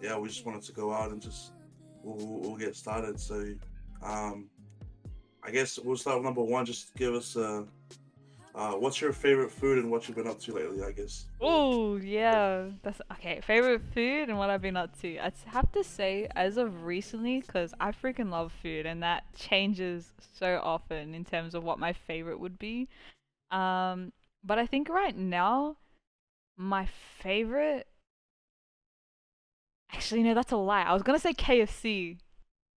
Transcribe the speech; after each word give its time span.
yeah, 0.00 0.16
we 0.16 0.28
just 0.28 0.44
wanted 0.44 0.62
to 0.62 0.72
go 0.72 0.92
out 0.92 1.10
and 1.10 1.20
just 1.20 1.52
we'll, 2.02 2.40
we'll, 2.40 2.56
get 2.56 2.76
started. 2.76 3.20
So, 3.20 3.54
um, 4.02 4.48
I 5.42 5.50
guess 5.50 5.78
we'll 5.78 5.96
start 5.96 6.18
with 6.18 6.24
number 6.24 6.42
one. 6.42 6.64
Just 6.64 6.94
give 6.94 7.14
us 7.14 7.36
a. 7.36 7.66
Uh, 8.52 8.72
what's 8.72 9.00
your 9.00 9.12
favorite 9.12 9.50
food 9.50 9.78
and 9.78 9.92
what 9.92 10.08
you've 10.08 10.16
been 10.16 10.26
up 10.26 10.40
to 10.40 10.52
lately? 10.52 10.82
I 10.82 10.90
guess. 10.90 11.26
Oh 11.40 11.96
yeah, 11.96 12.64
that's 12.82 13.00
okay. 13.12 13.40
Favorite 13.46 13.82
food 13.94 14.28
and 14.28 14.38
what 14.38 14.50
I've 14.50 14.62
been 14.62 14.76
up 14.76 14.98
to. 15.00 15.18
I 15.18 15.32
have 15.46 15.70
to 15.72 15.84
say, 15.84 16.28
as 16.34 16.56
of 16.56 16.84
recently, 16.84 17.40
because 17.40 17.72
I 17.80 17.92
freaking 17.92 18.30
love 18.30 18.52
food, 18.60 18.86
and 18.86 19.02
that 19.02 19.24
changes 19.36 20.12
so 20.36 20.60
often 20.62 21.14
in 21.14 21.24
terms 21.24 21.54
of 21.54 21.62
what 21.62 21.78
my 21.78 21.92
favorite 21.92 22.40
would 22.40 22.58
be. 22.58 22.88
Um, 23.52 24.12
but 24.42 24.58
I 24.58 24.66
think 24.66 24.88
right 24.88 25.16
now, 25.16 25.76
my 26.56 26.88
favorite. 27.20 27.86
Actually, 29.92 30.22
no, 30.22 30.34
that's 30.34 30.52
a 30.52 30.56
lie. 30.56 30.82
I 30.82 30.92
was 30.92 31.02
gonna 31.02 31.18
say 31.18 31.32
KFC. 31.32 32.18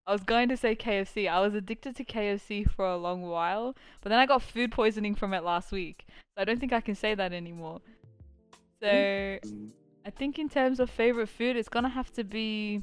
I 0.06 0.12
was 0.12 0.22
going 0.24 0.50
to 0.50 0.58
say 0.58 0.76
KFC. 0.76 1.30
I 1.30 1.40
was 1.40 1.54
addicted 1.54 1.96
to 1.96 2.04
KFC 2.04 2.70
for 2.70 2.86
a 2.86 2.98
long 2.98 3.22
while, 3.22 3.74
but 4.02 4.10
then 4.10 4.20
I 4.20 4.26
got 4.26 4.42
food 4.42 4.70
poisoning 4.72 5.16
from 5.16 5.34
it 5.34 5.46
last 5.46 5.72
week. 5.72 6.06
So 6.36 6.42
I 6.42 6.44
don't 6.44 6.60
think 6.60 6.74
I 6.74 6.82
can 6.82 6.96
say 6.96 7.16
that 7.16 7.32
anymore. 7.32 7.80
So 8.82 8.88
Mm, 8.90 9.70
I 10.06 10.10
think 10.10 10.40
in 10.40 10.50
terms 10.50 10.82
of 10.82 10.90
favorite 10.90 11.28
food, 11.30 11.56
it's 11.56 11.70
gonna 11.70 11.88
have 11.90 12.12
to 12.14 12.26
be. 12.26 12.82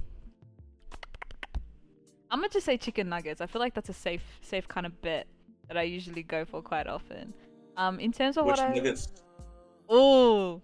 I'm 2.30 2.38
gonna 2.38 2.48
just 2.48 2.64
say 2.64 2.78
chicken 2.78 3.08
nuggets. 3.10 3.42
I 3.42 3.46
feel 3.46 3.60
like 3.60 3.74
that's 3.74 3.90
a 3.90 3.92
safe, 3.94 4.22
safe 4.40 4.66
kind 4.66 4.86
of 4.86 5.02
bet 5.02 5.26
that 5.68 5.76
I 5.76 5.82
usually 5.82 6.22
go 6.22 6.46
for 6.46 6.62
quite 6.62 6.86
often. 6.86 7.34
Um, 7.76 8.00
in 8.00 8.12
terms 8.12 8.38
of 8.38 8.46
Which 8.46 8.56
what 8.56 8.60
I. 8.60 8.72
nuggets? 8.72 9.08
Oh. 9.90 10.62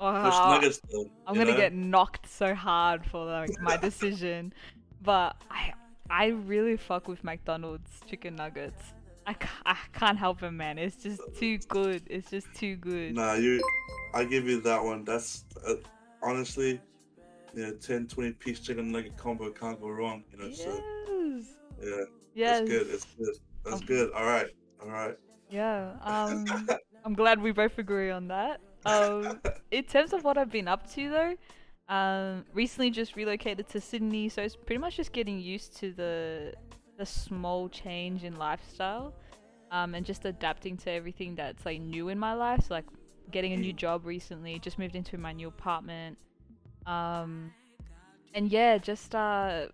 Wow. 0.00 0.54
nuggets? 0.54 0.80
Though, 0.90 1.10
I'm 1.26 1.34
gonna 1.34 1.52
know? 1.52 1.56
get 1.56 1.72
knocked 1.72 2.28
so 2.28 2.54
hard 2.54 3.04
for 3.06 3.24
like 3.24 3.50
my 3.60 3.76
decision, 3.88 4.52
but 5.02 5.36
I 5.50 5.72
I 6.10 6.26
really 6.28 6.76
fuck 6.76 7.08
with 7.08 7.22
McDonald's 7.24 7.90
chicken 8.06 8.36
nuggets. 8.36 8.82
I, 9.26 9.32
ca- 9.32 9.62
I 9.64 9.76
can't 9.94 10.18
help 10.18 10.42
it, 10.42 10.50
man. 10.50 10.76
It's 10.76 10.96
just 10.96 11.22
too 11.38 11.56
good. 11.68 12.02
It's 12.10 12.28
just 12.28 12.46
too 12.54 12.76
good. 12.76 13.14
Nah, 13.14 13.32
you. 13.34 13.62
I 14.12 14.24
give 14.24 14.46
you 14.46 14.60
that 14.60 14.84
one. 14.84 15.02
That's 15.04 15.46
uh, 15.66 15.76
honestly, 16.22 16.78
yeah, 17.54 17.70
10, 17.80 18.06
20 18.08 18.32
piece 18.32 18.60
chicken 18.60 18.92
nugget 18.92 19.16
combo 19.16 19.50
can't 19.50 19.80
go 19.80 19.88
wrong. 19.88 20.24
You 20.30 20.38
know, 20.38 20.50
so 20.52 20.78
Yes. 21.08 21.46
yeah, 21.82 21.90
Yes. 22.34 22.58
that's 22.58 22.68
good. 22.68 22.88
That's 22.90 23.04
good. 23.16 23.34
That's 23.64 23.80
Um, 23.80 23.86
good. 23.86 24.12
All 24.12 24.26
right, 24.26 24.46
all 24.82 24.90
right. 24.90 25.16
Yeah. 25.48 25.92
Um, 26.02 26.68
I'm 27.04 27.14
glad 27.14 27.40
we 27.40 27.52
both 27.52 27.78
agree 27.78 28.10
on 28.10 28.28
that. 28.28 28.60
Um, 28.84 29.40
in 29.70 29.84
terms 29.84 30.12
of 30.12 30.24
what 30.24 30.38
I've 30.38 30.50
been 30.50 30.68
up 30.68 30.88
to 30.92 31.10
though, 31.10 31.94
um, 31.94 32.44
recently 32.52 32.90
just 32.90 33.16
relocated 33.16 33.68
to 33.70 33.80
Sydney, 33.80 34.28
so 34.28 34.42
it's 34.42 34.56
pretty 34.56 34.78
much 34.78 34.96
just 34.96 35.12
getting 35.12 35.38
used 35.40 35.76
to 35.78 35.92
the 35.92 36.54
the 36.96 37.04
small 37.06 37.68
change 37.68 38.22
in 38.24 38.36
lifestyle, 38.36 39.12
um, 39.70 39.94
and 39.94 40.06
just 40.06 40.24
adapting 40.24 40.76
to 40.78 40.90
everything 40.90 41.34
that's 41.34 41.66
like 41.66 41.80
new 41.80 42.08
in 42.08 42.18
my 42.18 42.32
life. 42.34 42.66
So 42.68 42.74
like 42.74 42.84
getting 43.30 43.52
a 43.52 43.56
new 43.56 43.72
job 43.72 44.06
recently, 44.06 44.58
just 44.58 44.78
moved 44.78 44.94
into 44.94 45.18
my 45.18 45.32
new 45.32 45.48
apartment, 45.48 46.16
um, 46.86 47.52
and 48.34 48.50
yeah, 48.50 48.78
just 48.78 49.14
uh 49.14 49.66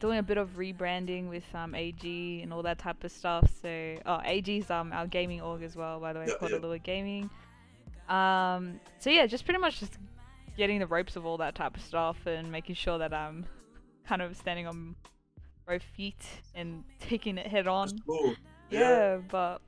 doing 0.00 0.18
a 0.18 0.22
bit 0.22 0.38
of 0.38 0.50
rebranding 0.56 1.28
with 1.28 1.44
um 1.54 1.74
AG 1.74 2.40
and 2.42 2.52
all 2.52 2.62
that 2.62 2.78
type 2.78 3.02
of 3.04 3.12
stuff. 3.12 3.50
So 3.62 3.96
oh 4.06 4.20
AG's 4.24 4.70
um 4.70 4.92
our 4.92 5.06
gaming 5.06 5.40
org 5.40 5.62
as 5.62 5.76
well, 5.76 6.00
by 6.00 6.12
the 6.12 6.20
way, 6.20 6.26
Yeah, 6.28 6.34
called 6.34 6.52
yeah. 6.52 6.58
Allure 6.58 6.78
Gaming. 6.78 7.30
Um 8.08 8.80
so 8.98 9.10
yeah, 9.10 9.26
just 9.26 9.44
pretty 9.44 9.60
much 9.60 9.80
just 9.80 9.98
getting 10.56 10.78
the 10.80 10.86
ropes 10.86 11.16
of 11.16 11.24
all 11.24 11.36
that 11.38 11.54
type 11.54 11.76
of 11.76 11.82
stuff 11.82 12.16
and 12.26 12.50
making 12.50 12.74
sure 12.74 12.98
that 12.98 13.14
I'm 13.14 13.46
kind 14.06 14.22
of 14.22 14.36
standing 14.36 14.66
on 14.66 14.96
both 15.66 15.82
feet 15.82 16.24
and 16.54 16.82
taking 16.98 17.38
it 17.38 17.46
head 17.46 17.66
on. 17.68 17.88
Cool. 18.06 18.34
Yeah, 18.70 19.18
but 19.30 19.58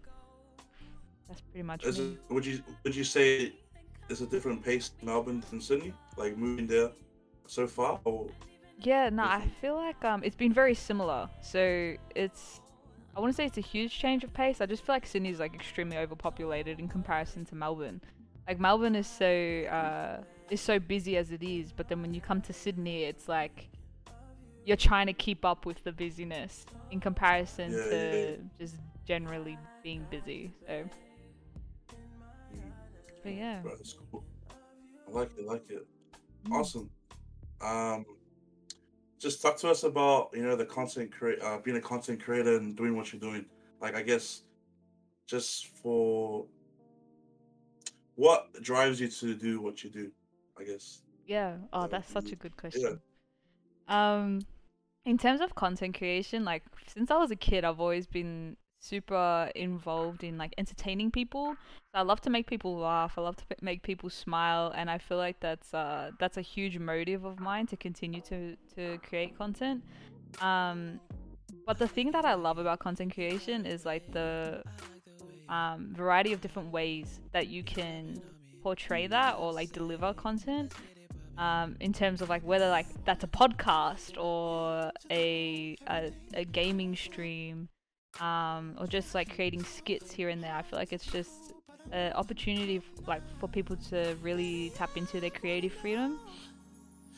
that's 1.29 1.41
pretty 1.43 1.63
much 1.63 1.85
Is 1.85 1.99
me. 1.99 2.19
it, 2.29 2.33
would 2.35 2.45
you 2.45 2.63
would 2.85 2.97
you 2.97 3.05
say 3.05 3.55
it's 4.09 4.21
a 4.21 4.27
different 4.27 4.65
pace 4.65 4.91
in 5.01 5.07
Melbourne 5.07 5.43
than 5.51 5.61
Sydney? 5.61 5.95
Like 6.17 6.37
moving 6.37 6.67
there 6.67 6.91
so 7.47 7.67
far, 7.67 8.01
or 8.05 8.27
Yeah, 8.79 9.11
no, 9.11 9.23
I 9.25 9.49
feel 9.61 9.77
like 9.77 10.05
um 10.05 10.23
it's 10.25 10.37
been 10.37 10.53
very 10.53 10.75
similar. 10.75 11.29
So 11.43 11.95
it's 12.17 12.61
I 13.17 13.21
wouldn't 13.21 13.37
say 13.37 13.45
it's 13.45 13.59
a 13.59 13.63
huge 13.63 13.97
change 13.97 14.25
of 14.25 14.33
pace. 14.33 14.61
I 14.61 14.67
just 14.67 14.85
feel 14.85 14.95
like 14.95 15.07
Sydney's 15.07 15.39
like 15.41 15.55
extremely 15.55 15.99
overpopulated 15.99 16.79
in 16.81 16.89
comparison 16.89 17.45
to 17.47 17.55
Melbourne. 17.55 18.01
Like 18.51 18.59
Melbourne 18.59 18.97
is 18.97 19.07
so 19.07 19.63
uh 19.71 20.25
is 20.51 20.61
so 20.61 20.81
busy 20.81 21.17
as 21.17 21.31
it 21.31 21.41
is, 21.41 21.71
but 21.71 21.87
then 21.87 22.03
when 22.03 22.13
you 22.13 22.21
come 22.21 22.41
to 22.41 22.53
Sydney, 22.53 23.05
it's 23.05 23.29
like 23.29 23.69
you're 24.65 24.77
trying 24.77 25.07
to 25.07 25.13
keep 25.13 25.45
up 25.45 25.67
with 25.67 25.85
the 25.85 25.93
busyness 25.93 26.67
in 26.91 26.99
comparison 26.99 27.71
Yeah, 27.71 27.91
to 27.91 28.29
yeah, 28.29 28.37
just 28.59 28.75
generally 29.07 29.57
being 29.85 30.05
busy. 30.11 30.53
So, 30.67 30.85
Mm, 32.53 32.73
but 33.23 33.35
yeah. 33.35 33.61
bro, 33.61 33.77
cool. 34.11 34.25
I 35.07 35.11
like 35.13 35.31
it. 35.39 35.45
I 35.49 35.53
like 35.53 35.71
it. 35.71 35.87
Mm. 36.47 36.53
Awesome. 36.53 36.91
Um, 37.61 38.05
just 39.21 39.41
talk 39.41 39.59
to 39.59 39.69
us 39.71 39.85
about 39.85 40.31
you 40.35 40.43
know 40.43 40.57
the 40.57 40.67
content 40.67 41.13
create 41.13 41.41
uh, 41.41 41.59
being 41.59 41.77
a 41.77 41.81
content 41.81 42.21
creator 42.21 42.57
and 42.57 42.75
doing 42.75 42.97
what 42.97 43.13
you're 43.13 43.21
doing. 43.21 43.47
Like 43.81 43.95
I 43.95 44.03
guess 44.03 44.43
just 45.29 45.69
for 45.69 46.47
what 48.17 48.63
drives 48.63 49.01
you 49.01 49.09
to 49.09 49.35
do 49.35 49.61
what 49.61 49.83
you 49.83 49.91
do. 49.91 50.11
I 50.59 50.65
guess. 50.65 51.01
Yeah. 51.27 51.57
Oh, 51.73 51.87
that's 51.87 52.11
such 52.11 52.27
mm, 52.27 52.33
a 52.33 52.37
good 52.37 52.57
question. 52.57 53.01
Yeah. 53.89 54.15
Um, 54.17 54.41
in 55.05 55.17
terms 55.19 55.41
of 55.41 55.55
content 55.55 55.97
creation, 55.97 56.45
like 56.45 56.63
since 56.87 57.11
I 57.11 57.17
was 57.17 57.31
a 57.31 57.37
kid, 57.37 57.65
I've 57.65 57.81
always 57.81 58.07
been 58.07 58.57
super 58.81 59.51
involved 59.55 60.25
in 60.25 60.39
like 60.39 60.55
entertaining 60.59 61.11
people. 61.11 61.55
So 61.93 62.01
I 62.01 62.03
love 62.03 62.21
to 62.23 62.31
make 62.31 62.47
people 62.47 62.77
laugh. 62.77 63.15
I 63.17 63.21
love 63.21 63.37
to 63.37 63.47
p- 63.47 63.57
make 63.63 63.83
people 63.83 64.11
smile, 64.11 64.73
and 64.75 64.91
I 64.91 64.99
feel 64.99 65.19
like 65.19 65.41
that's 65.41 65.73
uh 65.75 66.11
that's 66.19 66.37
a 66.37 66.43
huge 66.43 66.79
motive 66.79 67.25
of 67.25 67.41
mine 67.41 67.67
to 67.69 67.77
continue 67.77 68.21
to 68.23 68.57
to 68.75 68.99
create 69.09 69.37
content. 69.37 69.83
Um, 70.41 71.01
but 71.67 71.79
the 71.79 71.89
thing 71.89 72.11
that 72.13 72.25
I 72.25 72.35
love 72.35 72.59
about 72.59 72.79
content 72.79 73.15
creation 73.15 73.67
is 73.67 73.85
like 73.85 74.11
the 74.13 74.63
um, 75.51 75.93
variety 75.95 76.33
of 76.33 76.41
different 76.41 76.73
ways 76.73 77.21
that 77.33 77.49
you 77.49 77.63
can 77.63 78.23
portray 78.63 79.07
that 79.07 79.37
or 79.39 79.53
like 79.53 79.73
deliver 79.73 80.13
content 80.15 80.73
um, 81.39 81.77
in 81.81 81.93
terms 81.93 82.23
of 82.23 82.29
like 82.29 82.43
whether 82.43 82.69
like 82.69 82.87
that's 83.05 83.25
a 83.25 83.27
podcast 83.27 84.17
or 84.23 84.91
a 85.11 85.77
a, 85.89 86.13
a 86.35 86.45
gaming 86.45 86.95
stream 86.97 87.69
um, 88.21 88.77
or 88.79 88.87
just 88.87 89.15
like 89.15 89.35
creating 89.35 89.65
skits 89.65 90.13
here 90.13 90.29
and 90.29 90.43
there. 90.43 90.55
I 90.55 90.63
feel 90.63 90.79
like 90.79 90.93
it's 90.93 91.07
just 91.07 91.53
an 91.93 92.13
opportunity 92.13 92.77
f- 92.79 93.09
like 93.09 93.23
for 93.39 93.49
people 93.49 93.77
to 93.91 94.17
really 94.23 94.71
tap 94.77 94.97
into 94.97 95.21
their 95.21 95.31
creative 95.31 95.73
freedom. 95.73 96.19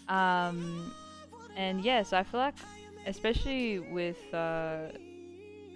Um, 0.09 0.93
and 1.57 1.85
yeah 1.85 2.03
so 2.03 2.17
i 2.17 2.23
feel 2.23 2.41
like 2.41 2.55
especially 3.07 3.79
with 3.79 4.17
uh, 4.33 4.89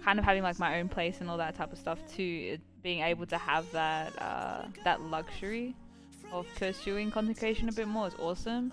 kind 0.07 0.19
of 0.19 0.23
having 0.23 0.41
like 0.41 0.57
my 0.57 0.79
own 0.79 0.87
place 0.87 1.19
and 1.19 1.29
all 1.29 1.35
that 1.37 1.53
type 1.53 1.73
of 1.73 1.77
stuff 1.77 1.99
too 2.15 2.53
it, 2.53 2.61
being 2.81 3.01
able 3.01 3.25
to 3.25 3.37
have 3.37 3.69
that 3.73 4.09
uh, 4.21 4.63
that 4.85 5.01
luxury 5.01 5.75
of 6.31 6.47
pursuing 6.55 7.11
content 7.11 7.37
creation 7.37 7.67
a 7.67 7.73
bit 7.73 7.89
more 7.89 8.07
is 8.07 8.15
awesome. 8.17 8.71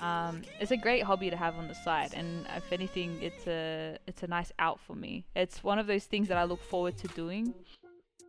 Um, 0.00 0.42
it's 0.58 0.72
a 0.72 0.76
great 0.76 1.04
hobby 1.04 1.30
to 1.30 1.36
have 1.36 1.54
on 1.56 1.68
the 1.68 1.74
side 1.76 2.14
and 2.14 2.44
if 2.56 2.72
anything 2.72 3.16
it's 3.22 3.46
a 3.46 3.96
it's 4.08 4.24
a 4.24 4.26
nice 4.26 4.50
out 4.58 4.80
for 4.80 4.96
me. 4.96 5.24
It's 5.36 5.62
one 5.62 5.78
of 5.78 5.86
those 5.86 6.06
things 6.06 6.26
that 6.26 6.36
i 6.36 6.42
look 6.42 6.62
forward 6.64 6.96
to 6.98 7.08
doing 7.08 7.54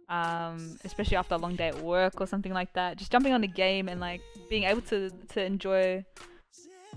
um, 0.10 0.78
especially 0.86 1.18
after 1.18 1.34
a 1.34 1.40
long 1.40 1.56
day 1.56 1.70
at 1.70 1.80
work 1.82 2.22
or 2.22 2.28
something 2.28 2.54
like 2.54 2.72
that. 2.74 2.98
Just 2.98 3.12
jumping 3.12 3.34
on 3.34 3.42
the 3.42 3.48
game 3.48 3.90
and 3.90 4.00
like 4.00 4.22
being 4.48 4.66
able 4.66 4.82
to 4.94 5.10
to 5.34 5.44
enjoy 5.44 6.06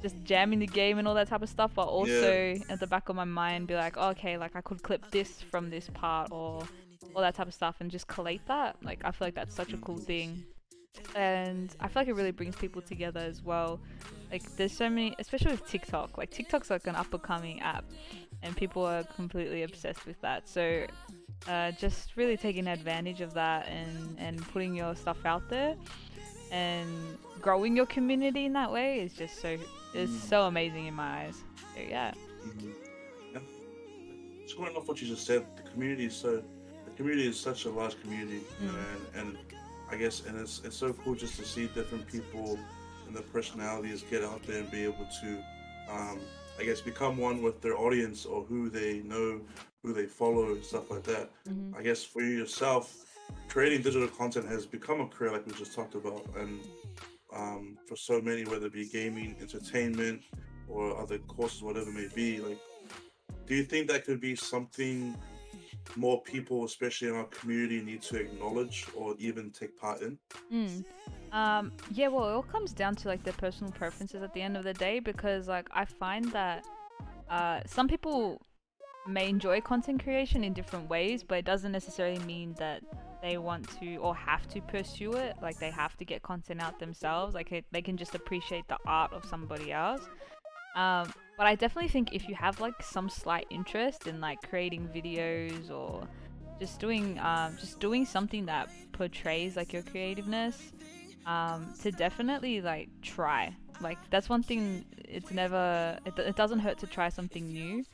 just 0.02 0.16
jamming 0.24 0.58
the 0.58 0.66
game 0.66 0.98
and 0.98 1.06
all 1.06 1.14
that 1.14 1.28
type 1.28 1.42
of 1.42 1.48
stuff, 1.48 1.72
but 1.74 1.86
also 1.88 2.54
at 2.68 2.80
the 2.80 2.86
back 2.86 3.08
of 3.08 3.16
my 3.16 3.24
mind 3.24 3.66
be 3.66 3.74
like, 3.74 3.96
oh, 3.96 4.10
okay, 4.10 4.36
like 4.36 4.56
I 4.56 4.60
could 4.60 4.82
clip 4.82 5.10
this 5.10 5.40
from 5.42 5.70
this 5.70 5.88
part 5.94 6.28
or 6.30 6.62
all 7.14 7.22
that 7.22 7.34
type 7.34 7.46
of 7.46 7.54
stuff 7.54 7.76
and 7.80 7.90
just 7.90 8.06
collate 8.06 8.46
that. 8.46 8.76
Like 8.82 9.00
I 9.04 9.10
feel 9.10 9.26
like 9.26 9.34
that's 9.34 9.54
such 9.54 9.72
a 9.72 9.78
cool 9.78 9.98
thing. 9.98 10.44
And 11.14 11.74
I 11.80 11.88
feel 11.88 12.02
like 12.02 12.08
it 12.08 12.14
really 12.14 12.30
brings 12.30 12.56
people 12.56 12.82
together 12.82 13.20
as 13.20 13.42
well. 13.42 13.80
Like 14.30 14.42
there's 14.56 14.72
so 14.72 14.88
many 14.88 15.14
especially 15.18 15.52
with 15.52 15.66
TikTok. 15.66 16.18
Like 16.18 16.30
TikTok's 16.30 16.70
like 16.70 16.86
an 16.86 16.96
up 16.96 17.12
and 17.12 17.22
coming 17.22 17.60
app 17.60 17.84
and 18.42 18.56
people 18.56 18.84
are 18.84 19.04
completely 19.04 19.62
obsessed 19.62 20.06
with 20.06 20.20
that. 20.20 20.48
So 20.48 20.86
uh, 21.48 21.72
just 21.72 22.16
really 22.16 22.36
taking 22.36 22.66
advantage 22.66 23.20
of 23.20 23.34
that 23.34 23.68
and, 23.68 24.16
and 24.18 24.42
putting 24.48 24.74
your 24.74 24.94
stuff 24.94 25.24
out 25.24 25.48
there 25.48 25.76
and 26.50 27.18
growing 27.40 27.76
your 27.76 27.86
community 27.86 28.46
in 28.46 28.52
that 28.52 28.70
way 28.70 29.00
is 29.00 29.12
just 29.12 29.40
so 29.40 29.56
is 29.96 30.10
Mm. 30.10 30.28
so 30.30 30.42
amazing 30.46 30.86
in 30.86 30.94
my 30.94 31.10
eyes. 31.22 31.36
So 31.74 31.80
yeah. 31.80 32.12
Mhm. 32.46 32.72
Yeah. 33.32 33.40
Just 34.42 34.56
going 34.56 34.74
off 34.76 34.86
what 34.88 35.00
you 35.00 35.08
just 35.08 35.26
said, 35.26 35.46
the 35.56 35.62
community 35.70 36.06
is 36.06 36.14
so 36.16 36.42
the 36.84 36.90
community 36.96 37.28
is 37.28 37.38
such 37.38 37.64
a 37.64 37.70
large 37.70 38.00
community, 38.02 38.40
Mm. 38.62 38.74
and, 38.86 39.02
and 39.18 39.38
I 39.90 39.96
guess 39.96 40.24
and 40.26 40.38
it's 40.38 40.62
it's 40.64 40.76
so 40.76 40.92
cool 40.92 41.14
just 41.14 41.36
to 41.40 41.44
see 41.44 41.66
different 41.78 42.06
people 42.06 42.58
and 43.06 43.14
their 43.16 43.22
personalities 43.36 44.02
get 44.10 44.22
out 44.24 44.42
there 44.46 44.58
and 44.62 44.70
be 44.70 44.82
able 44.84 45.06
to 45.22 45.28
um, 45.88 46.18
I 46.58 46.64
guess, 46.64 46.80
become 46.80 47.14
one 47.18 47.42
with 47.42 47.60
their 47.60 47.76
audience 47.78 48.24
or 48.24 48.42
who 48.42 48.70
they 48.70 49.00
know, 49.12 49.40
who 49.82 49.92
they 49.92 50.06
follow, 50.06 50.46
and 50.54 50.64
stuff 50.64 50.90
like 50.90 51.04
that. 51.04 51.30
Mhm. 51.48 51.76
I 51.78 51.82
guess 51.82 52.02
for 52.02 52.22
you 52.22 52.32
yourself, 52.42 52.84
creating 53.48 53.82
digital 53.82 54.08
content 54.08 54.46
has 54.48 54.64
become 54.66 55.00
a 55.02 55.06
career, 55.06 55.30
like 55.32 55.46
we 55.46 55.52
just 55.52 55.74
talked 55.74 55.94
about, 55.94 56.22
and 56.40 56.58
um, 57.36 57.76
for 57.86 57.96
so 57.96 58.20
many, 58.20 58.44
whether 58.44 58.66
it 58.66 58.72
be 58.72 58.88
gaming, 58.88 59.36
entertainment, 59.40 60.22
or 60.68 60.98
other 60.98 61.18
courses, 61.18 61.62
whatever 61.62 61.90
it 61.90 61.94
may 61.94 62.08
be, 62.14 62.40
like, 62.40 62.58
do 63.46 63.54
you 63.54 63.64
think 63.64 63.88
that 63.88 64.04
could 64.04 64.20
be 64.20 64.34
something 64.34 65.16
more 65.94 66.20
people, 66.22 66.64
especially 66.64 67.08
in 67.08 67.14
our 67.14 67.24
community, 67.24 67.80
need 67.80 68.02
to 68.02 68.16
acknowledge 68.16 68.86
or 68.94 69.14
even 69.18 69.50
take 69.50 69.78
part 69.78 70.00
in? 70.02 70.18
Mm. 70.52 70.84
Um, 71.32 71.72
yeah, 71.92 72.08
well, 72.08 72.28
it 72.28 72.32
all 72.32 72.42
comes 72.42 72.72
down 72.72 72.96
to 72.96 73.08
like 73.08 73.22
their 73.22 73.34
personal 73.34 73.72
preferences 73.72 74.22
at 74.22 74.32
the 74.32 74.42
end 74.42 74.56
of 74.56 74.64
the 74.64 74.74
day 74.74 74.98
because 74.98 75.48
like 75.48 75.68
I 75.72 75.84
find 75.84 76.24
that 76.32 76.64
uh, 77.30 77.60
some 77.66 77.88
people 77.88 78.40
may 79.06 79.28
enjoy 79.28 79.60
content 79.60 80.02
creation 80.02 80.42
in 80.42 80.52
different 80.52 80.88
ways, 80.88 81.22
but 81.22 81.38
it 81.38 81.44
doesn't 81.44 81.72
necessarily 81.72 82.18
mean 82.20 82.54
that 82.58 82.82
they 83.22 83.38
want 83.38 83.68
to 83.80 83.96
or 83.96 84.14
have 84.14 84.48
to 84.48 84.60
pursue 84.60 85.14
it. 85.14 85.36
Like 85.40 85.58
they 85.58 85.70
have 85.70 85.96
to 85.98 86.04
get 86.04 86.22
content 86.22 86.62
out 86.62 86.78
themselves. 86.78 87.34
Like 87.34 87.52
it, 87.52 87.64
they 87.72 87.82
can 87.82 87.96
just 87.96 88.14
appreciate 88.14 88.66
the 88.68 88.78
art 88.86 89.12
of 89.12 89.24
somebody 89.24 89.72
else. 89.72 90.02
Um, 90.74 91.12
but 91.36 91.46
I 91.46 91.54
definitely 91.54 91.88
think 91.88 92.12
if 92.12 92.28
you 92.28 92.34
have 92.34 92.60
like 92.60 92.82
some 92.82 93.08
slight 93.08 93.46
interest 93.50 94.06
in 94.06 94.20
like 94.20 94.38
creating 94.48 94.88
videos 94.94 95.70
or 95.70 96.06
just 96.60 96.78
doing 96.78 97.18
um, 97.18 97.56
just 97.58 97.80
doing 97.80 98.04
something 98.04 98.46
that 98.46 98.70
portrays 98.92 99.56
like 99.56 99.72
your 99.72 99.82
creativeness, 99.82 100.72
um, 101.26 101.72
to 101.82 101.90
definitely 101.90 102.60
like 102.60 102.88
try. 103.02 103.54
Like 103.80 103.98
that's 104.10 104.28
one 104.28 104.42
thing. 104.42 104.84
It's 104.96 105.30
never. 105.30 105.98
It, 106.06 106.18
it 106.18 106.36
doesn't 106.36 106.60
hurt 106.60 106.78
to 106.78 106.86
try 106.86 107.10
something 107.10 107.46
new, 107.46 107.84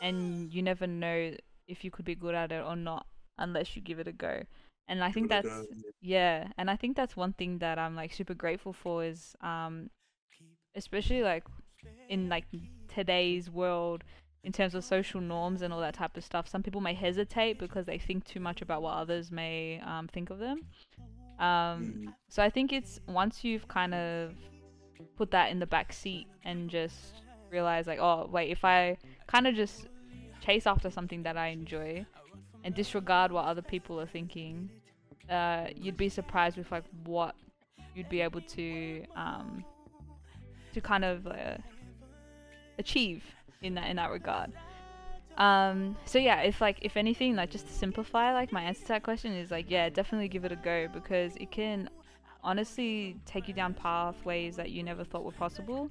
and 0.00 0.52
you 0.52 0.62
never 0.62 0.86
know 0.86 1.32
if 1.66 1.82
you 1.84 1.90
could 1.90 2.04
be 2.04 2.14
good 2.14 2.34
at 2.34 2.52
it 2.52 2.62
or 2.64 2.76
not 2.76 3.06
unless 3.38 3.76
you 3.76 3.82
give 3.82 3.98
it 3.98 4.08
a 4.08 4.12
go. 4.12 4.42
And 4.88 5.02
I 5.02 5.10
think 5.10 5.28
Give 5.28 5.38
it 5.38 5.44
a 5.46 5.48
that's 5.48 5.68
yeah, 6.00 6.48
and 6.58 6.70
I 6.70 6.76
think 6.76 6.96
that's 6.96 7.16
one 7.16 7.32
thing 7.32 7.58
that 7.58 7.78
I'm 7.78 7.96
like 7.96 8.12
super 8.12 8.34
grateful 8.34 8.72
for 8.72 9.04
is 9.04 9.34
um 9.40 9.90
especially 10.74 11.22
like 11.22 11.44
in 12.08 12.28
like 12.28 12.44
today's 12.88 13.50
world 13.50 14.04
in 14.42 14.52
terms 14.52 14.74
of 14.74 14.84
social 14.84 15.20
norms 15.20 15.62
and 15.62 15.72
all 15.72 15.80
that 15.80 15.94
type 15.94 16.16
of 16.16 16.24
stuff. 16.24 16.46
Some 16.48 16.62
people 16.62 16.80
may 16.80 16.94
hesitate 16.94 17.58
because 17.58 17.86
they 17.86 17.98
think 17.98 18.24
too 18.24 18.40
much 18.40 18.60
about 18.60 18.82
what 18.82 18.92
others 18.94 19.30
may 19.30 19.80
um, 19.80 20.08
think 20.08 20.30
of 20.30 20.38
them. 20.38 20.60
Um, 21.38 21.94
Mm. 22.06 22.14
so 22.28 22.42
I 22.42 22.50
think 22.50 22.72
it's 22.72 23.00
once 23.08 23.42
you've 23.42 23.66
kind 23.68 23.94
of 23.94 24.34
put 25.16 25.30
that 25.32 25.50
in 25.50 25.58
the 25.58 25.66
back 25.66 25.92
seat 25.92 26.26
and 26.44 26.68
just 26.70 26.96
realize 27.50 27.86
like, 27.86 27.98
oh 27.98 28.28
wait, 28.30 28.50
if 28.50 28.64
I 28.64 28.98
kind 29.26 29.46
of 29.46 29.54
just 29.54 29.88
chase 30.40 30.66
after 30.66 30.90
something 30.90 31.22
that 31.22 31.36
I 31.36 31.48
enjoy 31.48 32.04
and 32.64 32.74
disregard 32.74 33.30
what 33.30 33.44
other 33.44 33.62
people 33.62 34.00
are 34.00 34.06
thinking, 34.06 34.68
uh, 35.30 35.66
you'd 35.76 35.96
be 35.96 36.08
surprised 36.08 36.56
with 36.56 36.70
like 36.72 36.84
what 37.04 37.34
you'd 37.94 38.08
be 38.08 38.20
able 38.20 38.40
to 38.40 39.04
um, 39.14 39.64
to 40.72 40.80
kind 40.80 41.04
of 41.04 41.26
uh, 41.26 41.56
achieve 42.78 43.22
in 43.62 43.74
that 43.74 43.88
in 43.88 43.96
that 43.96 44.10
regard. 44.10 44.52
Um, 45.36 45.96
so 46.04 46.18
yeah, 46.18 46.40
if 46.42 46.60
like 46.60 46.78
if 46.82 46.96
anything, 46.96 47.36
like 47.36 47.50
just 47.50 47.66
to 47.66 47.72
simplify, 47.72 48.32
like 48.32 48.52
my 48.52 48.62
answer 48.62 48.82
to 48.82 48.88
that 48.88 49.02
question 49.02 49.32
is 49.32 49.50
like 49.50 49.70
yeah, 49.70 49.88
definitely 49.88 50.28
give 50.28 50.44
it 50.44 50.52
a 50.52 50.56
go 50.56 50.88
because 50.92 51.36
it 51.36 51.50
can 51.50 51.88
honestly 52.42 53.16
take 53.24 53.48
you 53.48 53.54
down 53.54 53.74
pathways 53.74 54.56
that 54.56 54.70
you 54.70 54.82
never 54.82 55.04
thought 55.04 55.24
were 55.24 55.32
possible. 55.32 55.90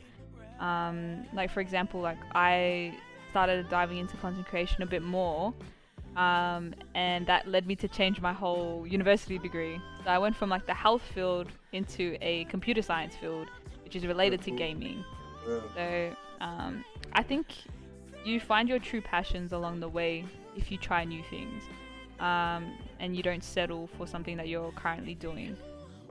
Um, 0.59 1.25
like 1.33 1.51
for 1.51 1.59
example, 1.59 1.99
like 1.99 2.19
I 2.35 2.97
started 3.31 3.67
diving 3.69 3.97
into 3.97 4.15
content 4.17 4.47
creation 4.47 4.83
a 4.83 4.85
bit 4.85 5.01
more, 5.01 5.53
um, 6.15 6.73
and 6.95 7.25
that 7.27 7.47
led 7.47 7.65
me 7.65 7.75
to 7.77 7.87
change 7.87 8.21
my 8.21 8.33
whole 8.33 8.85
university 8.87 9.37
degree. 9.37 9.79
So 10.03 10.09
I 10.09 10.17
went 10.17 10.35
from 10.35 10.49
like 10.49 10.65
the 10.65 10.73
health 10.73 11.01
field 11.13 11.47
into 11.71 12.17
a 12.21 12.45
computer 12.45 12.81
science 12.81 13.15
field, 13.15 13.47
which 13.83 13.95
is 13.95 14.05
related 14.05 14.41
to 14.43 14.51
gaming. 14.51 15.03
So 15.75 16.15
um, 16.41 16.85
I 17.13 17.23
think 17.23 17.47
you 18.23 18.39
find 18.39 18.69
your 18.69 18.79
true 18.79 19.01
passions 19.01 19.51
along 19.51 19.79
the 19.79 19.89
way 19.89 20.25
if 20.55 20.71
you 20.71 20.77
try 20.77 21.03
new 21.03 21.23
things 21.29 21.63
um, 22.19 22.77
and 22.99 23.15
you 23.15 23.23
don't 23.23 23.43
settle 23.43 23.87
for 23.97 24.07
something 24.07 24.37
that 24.37 24.47
you're 24.47 24.71
currently 24.71 25.15
doing. 25.15 25.57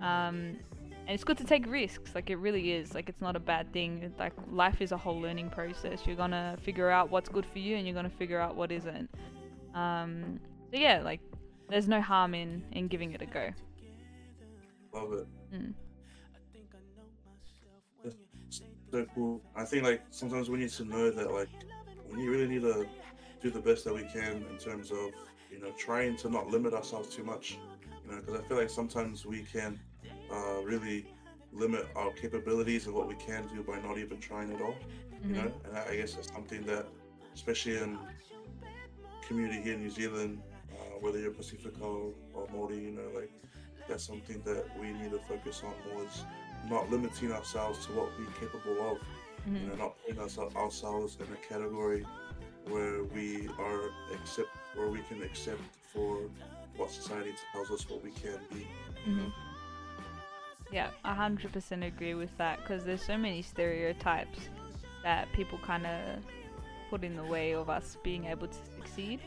Um, 0.01 0.59
and 1.05 1.15
it's 1.15 1.25
good 1.25 1.39
to 1.39 1.45
take 1.45 1.67
risks, 1.67 2.15
like 2.15 2.31
it 2.31 2.37
really 2.37 2.73
is. 2.73 2.95
Like 2.95 3.09
it's 3.09 3.21
not 3.21 3.35
a 3.35 3.41
bad 3.41 3.73
thing. 3.73 4.03
It's 4.03 4.19
like 4.19 4.33
life 4.51 4.81
is 4.81 4.93
a 4.93 4.97
whole 4.97 5.21
learning 5.21 5.51
process. 5.51 6.07
You're 6.07 6.17
gonna 6.17 6.57
figure 6.63 6.91
out 6.91 7.11
what's 7.11 7.29
good 7.29 7.45
for 7.47 7.59
you, 7.59 7.77
and 7.77 7.87
you're 7.87 7.95
gonna 7.95 8.11
figure 8.11 8.39
out 8.39 8.55
what 8.55 8.71
isn't. 8.71 9.11
Um, 9.75 10.41
so 10.71 10.77
yeah, 10.79 11.01
like 11.03 11.21
there's 11.69 11.89
no 11.89 12.01
harm 12.01 12.35
in 12.35 12.63
in 12.73 12.89
giving 12.89 13.13
it 13.13 13.23
a 13.23 13.27
go. 13.27 13.51
Love 14.93 15.13
it. 15.15 15.27
Mm. 15.55 15.75
so 18.91 19.07
cool. 19.15 19.41
I 19.57 19.65
think 19.65 19.85
like 19.85 20.03
sometimes 20.11 20.51
we 20.51 20.59
need 20.59 20.71
to 20.71 20.85
know 20.85 21.11
that 21.11 21.33
like 21.33 21.49
we 22.15 22.29
really 22.29 22.47
need 22.47 22.63
to 22.63 22.87
do 23.41 23.51
the 23.51 23.61
best 23.61 23.85
that 23.85 23.95
we 23.95 24.03
can 24.03 24.45
in 24.51 24.59
terms 24.59 24.91
of 24.91 25.11
you 25.51 25.59
know 25.61 25.71
trying 25.79 26.17
to 26.19 26.29
not 26.29 26.49
limit 26.49 26.75
ourselves 26.75 27.15
too 27.15 27.25
much. 27.25 27.59
You 28.05 28.13
know, 28.13 28.21
because 28.21 28.41
I 28.41 28.43
feel 28.45 28.59
like 28.59 28.71
sometimes 28.71 29.25
we 29.25 29.43
can 29.43 29.81
uh, 30.31 30.63
really 30.63 31.07
limit 31.53 31.87
our 31.97 32.11
capabilities 32.11 32.87
and 32.87 32.95
what 32.95 33.07
we 33.09 33.15
can 33.15 33.47
do 33.55 33.63
by 33.63 33.79
not 33.81 33.99
even 33.99 34.19
trying 34.19 34.53
at 34.53 34.61
all. 34.61 34.77
You 35.23 35.29
Mhm. 35.29 35.37
know, 35.37 35.53
and 35.65 35.77
I 35.79 35.91
I 35.91 35.97
guess 35.97 36.17
it's 36.17 36.31
something 36.33 36.63
that, 36.67 36.87
especially 37.35 37.79
in 37.79 37.99
community 39.27 39.61
here 39.63 39.75
in 39.75 39.81
New 39.81 39.91
Zealand, 39.91 40.41
uh, 40.73 40.75
whether 41.01 41.19
you're 41.19 41.33
Pasifika 41.33 41.83
or 42.35 42.47
Maori, 42.53 42.79
you 42.79 42.91
know, 42.93 43.09
like 43.15 43.31
that's 43.89 44.05
something 44.07 44.41
that 44.45 44.65
we 44.81 44.93
need 44.93 45.11
to 45.11 45.19
focus 45.29 45.63
on 45.65 45.75
more 45.93 46.05
is 46.05 46.25
not 46.71 46.91
limiting 46.91 47.33
ourselves 47.33 47.85
to 47.87 47.93
what 47.93 48.09
we're 48.19 48.27
capable 48.41 48.91
of. 48.91 48.99
You 49.47 49.53
Mhm. 49.53 49.69
know, 49.69 49.75
not 49.75 49.95
putting 50.07 50.21
us, 50.23 50.39
ourselves 50.39 51.17
in 51.19 51.27
a 51.33 51.37
category 51.49 52.07
where 52.69 53.03
we 53.03 53.49
are 53.59 53.91
accept, 54.15 54.51
where 54.77 54.89
we 54.89 55.01
can 55.03 55.23
accept 55.23 55.61
for 55.93 56.31
what 56.77 56.91
society 56.91 57.35
tells 57.53 57.71
us 57.71 57.89
what 57.91 58.03
we 58.05 58.11
can 58.13 58.39
be. 58.53 58.67
hmm 59.05 59.29
Yeah, 60.71 60.91
a 61.05 61.13
hundred 61.13 61.53
percent 61.53 61.83
agree 61.85 62.15
with 62.15 62.35
that 62.39 62.61
because 62.61 62.85
there's 62.85 63.05
so 63.05 63.19
many 63.19 63.43
stereotypes 63.43 64.39
that 65.03 65.31
people 65.33 65.59
kind 65.59 65.87
of 65.87 66.23
put 66.93 67.03
in 67.05 67.17
the 67.17 67.25
way 67.25 67.53
of 67.55 67.71
us 67.71 67.97
being 68.05 68.27
able 68.27 68.47
to 68.47 68.59
succeed. 68.77 69.19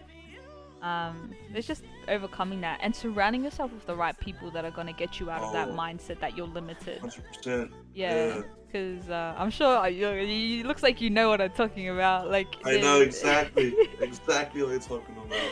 Um, 0.83 1.33
it's 1.55 1.65
just 1.65 1.83
overcoming 2.07 2.61
that 2.61 2.77
and 2.83 2.95
surrounding 2.95 3.43
yourself 3.43 3.71
with 3.73 3.87
the 3.87 3.95
right 3.95 4.17
people 4.19 4.51
that 4.51 4.63
are 4.65 4.69
gonna 4.69 4.93
get 4.93 5.19
you 5.19 5.31
out 5.31 5.41
of 5.41 5.51
that 5.53 5.69
Oh. 5.69 5.73
mindset 5.73 6.19
that 6.19 6.37
you're 6.37 6.45
limited. 6.45 6.99
Hundred 6.99 7.23
percent. 7.33 7.71
Yeah, 7.95 8.41
because 8.67 9.09
uh, 9.09 9.33
I'm 9.35 9.49
sure 9.49 9.87
you, 9.87 10.11
you 10.11 10.59
it 10.59 10.67
looks 10.67 10.83
like 10.83 11.01
you 11.01 11.09
know 11.09 11.27
what 11.29 11.41
I'm 11.41 11.49
talking 11.53 11.89
about. 11.89 12.29
Like 12.29 12.55
I 12.65 12.77
know 12.77 13.01
exactly, 13.09 13.73
exactly 13.99 14.61
what 14.61 14.69
you're 14.71 14.79
talking 14.79 15.15
about. 15.25 15.49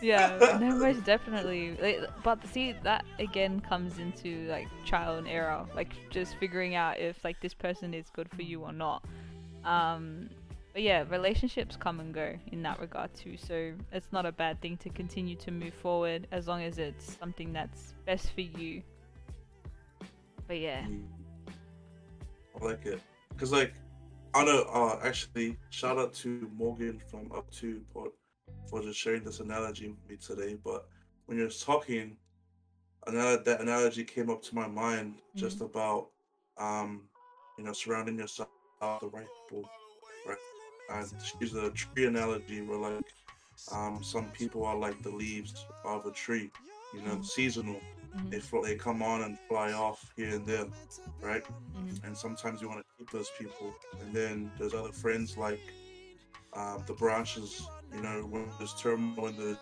yeah, 0.00 0.58
no, 0.60 0.76
most 0.76 1.02
definitely. 1.04 1.76
Like, 1.82 2.08
But 2.22 2.46
see, 2.46 2.76
that 2.84 3.04
again 3.18 3.58
comes 3.58 3.98
into 3.98 4.46
like 4.48 4.68
trial 4.84 5.16
and 5.16 5.26
error, 5.26 5.66
like 5.74 5.90
just 6.10 6.36
figuring 6.36 6.76
out 6.76 7.00
if 7.00 7.24
like 7.24 7.40
this 7.40 7.54
person 7.54 7.94
is 7.94 8.10
good 8.10 8.28
for 8.30 8.42
you 8.42 8.60
or 8.62 8.72
not. 8.72 9.02
Um, 9.64 10.30
but 10.78 10.84
yeah, 10.84 11.02
relationships 11.10 11.74
come 11.74 11.98
and 11.98 12.14
go 12.14 12.36
in 12.52 12.62
that 12.62 12.78
regard 12.78 13.12
too. 13.12 13.36
So 13.36 13.72
it's 13.90 14.12
not 14.12 14.24
a 14.26 14.30
bad 14.30 14.60
thing 14.60 14.76
to 14.76 14.88
continue 14.88 15.34
to 15.34 15.50
move 15.50 15.74
forward 15.74 16.28
as 16.30 16.46
long 16.46 16.62
as 16.62 16.78
it's 16.78 17.18
something 17.18 17.52
that's 17.52 17.94
best 18.06 18.30
for 18.32 18.42
you. 18.42 18.82
But 20.46 20.60
yeah, 20.60 20.82
Mm. 20.82 21.08
I 22.60 22.64
like 22.64 22.86
it 22.86 23.00
because, 23.30 23.50
like, 23.50 23.74
I 24.34 24.44
know. 24.44 24.66
Uh, 24.72 25.00
actually, 25.02 25.58
shout 25.70 25.98
out 25.98 26.14
to 26.22 26.48
Morgan 26.54 27.00
from 27.10 27.32
Up 27.32 27.50
to 27.54 27.82
Pod 27.92 28.10
for 28.70 28.80
just 28.80 29.00
sharing 29.00 29.24
this 29.24 29.40
analogy 29.40 29.88
with 29.88 30.08
me 30.08 30.16
today. 30.16 30.56
But 30.64 30.86
when 31.26 31.38
you're 31.38 31.48
talking, 31.48 32.16
another 33.08 33.42
that 33.42 33.60
analogy 33.60 34.04
came 34.04 34.30
up 34.30 34.42
to 34.42 34.54
my 34.54 34.68
mind 34.68 35.16
just 35.34 35.60
about, 35.60 36.10
um, 36.56 37.08
you 37.58 37.64
know, 37.64 37.72
surrounding 37.72 38.16
yourself 38.16 38.48
with 38.80 39.00
the 39.00 39.08
right 39.08 39.26
people, 39.48 39.68
right? 40.24 40.36
And 40.88 41.06
she 41.22 41.36
used 41.40 41.56
a 41.56 41.70
tree 41.70 42.06
analogy 42.06 42.62
where, 42.62 42.78
like, 42.78 43.04
um, 43.72 44.02
some 44.02 44.30
people 44.32 44.64
are 44.64 44.76
like 44.78 45.02
the 45.02 45.10
leaves 45.10 45.66
of 45.84 46.06
a 46.06 46.10
tree, 46.12 46.50
you 46.94 47.02
know, 47.02 47.16
Mhm. 47.16 47.24
seasonal. 47.24 47.80
Mhm. 48.14 48.30
They 48.30 48.40
fl- 48.40 48.62
they 48.62 48.76
come 48.76 49.02
on 49.02 49.22
and 49.22 49.38
fly 49.48 49.72
off 49.72 50.00
here 50.16 50.34
and 50.36 50.46
there, 50.46 50.66
right? 51.22 51.44
Mhm. 51.76 52.04
and 52.04 52.16
sometimes 52.16 52.60
you 52.60 52.68
want 52.68 52.80
to 52.80 52.86
keep 52.98 53.10
those 53.10 53.30
people. 53.38 53.74
And 54.00 54.14
then 54.14 54.50
there's 54.58 54.74
other 54.74 54.92
friends 54.92 55.36
like 55.36 55.60
um, 56.54 56.82
the 56.86 56.94
branches, 56.94 57.60
you 57.92 58.00
know, 58.02 58.22
when 58.30 58.46
there's 58.58 58.74
turmoil, 58.74 59.14
when 59.24 59.36
there's 59.36 59.58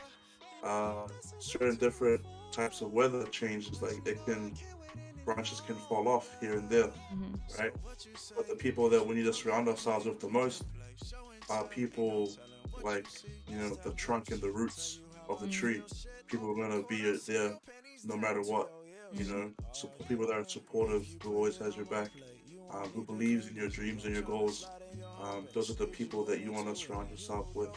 uh, 0.63 1.07
certain 1.39 1.77
different 1.77 2.21
types 2.53 2.81
of 2.81 2.93
weather 2.93 3.25
changes, 3.27 3.83
like 3.83 4.03
they 4.05 4.15
can 4.15 4.55
branches 5.25 5.61
can 5.61 5.77
fall 5.77 6.09
off 6.09 6.37
here 6.41 6.55
and 6.59 6.69
there, 6.71 6.91
hmm 7.11 7.35
right? 7.59 7.73
But 8.37 8.49
the 8.49 8.57
people 8.57 8.89
that 8.91 9.05
we 9.07 9.15
need 9.17 9.25
to 9.25 9.33
surround 9.33 9.69
ourselves 9.69 10.07
with 10.07 10.21
the 10.21 10.29
most 10.29 10.65
are 11.51 11.65
people 11.65 12.33
like 12.83 13.07
you 13.49 13.57
know 13.59 13.75
the 13.83 13.93
trunk 13.93 14.31
and 14.31 14.41
the 14.41 14.51
roots 14.51 15.01
of 15.29 15.41
the 15.41 15.47
Mm. 15.47 15.53
tree. 15.53 15.83
People 16.27 16.51
are 16.51 16.55
gonna 16.55 16.83
be 16.83 17.01
there 17.27 17.55
no 18.05 18.17
matter 18.17 18.43
what. 18.43 18.71
You 19.13 19.25
know, 19.25 19.53
support 19.73 20.09
people 20.09 20.27
that 20.27 20.35
are 20.37 20.45
supportive, 20.45 21.07
who 21.23 21.35
always 21.37 21.57
has 21.59 21.77
your 21.77 21.87
back, 21.87 22.11
um, 22.71 22.89
who 22.91 23.05
believes 23.05 23.47
in 23.49 23.55
your 23.55 23.69
dreams 23.69 24.05
and 24.05 24.13
your 24.13 24.25
goals. 24.25 24.67
Um, 25.23 25.47
those 25.55 25.71
are 25.71 25.75
the 25.75 25.87
people 25.87 26.25
that 26.25 26.41
you 26.41 26.53
want 26.53 26.67
to 26.67 26.75
surround 26.75 27.09
yourself 27.11 27.47
with. 27.55 27.71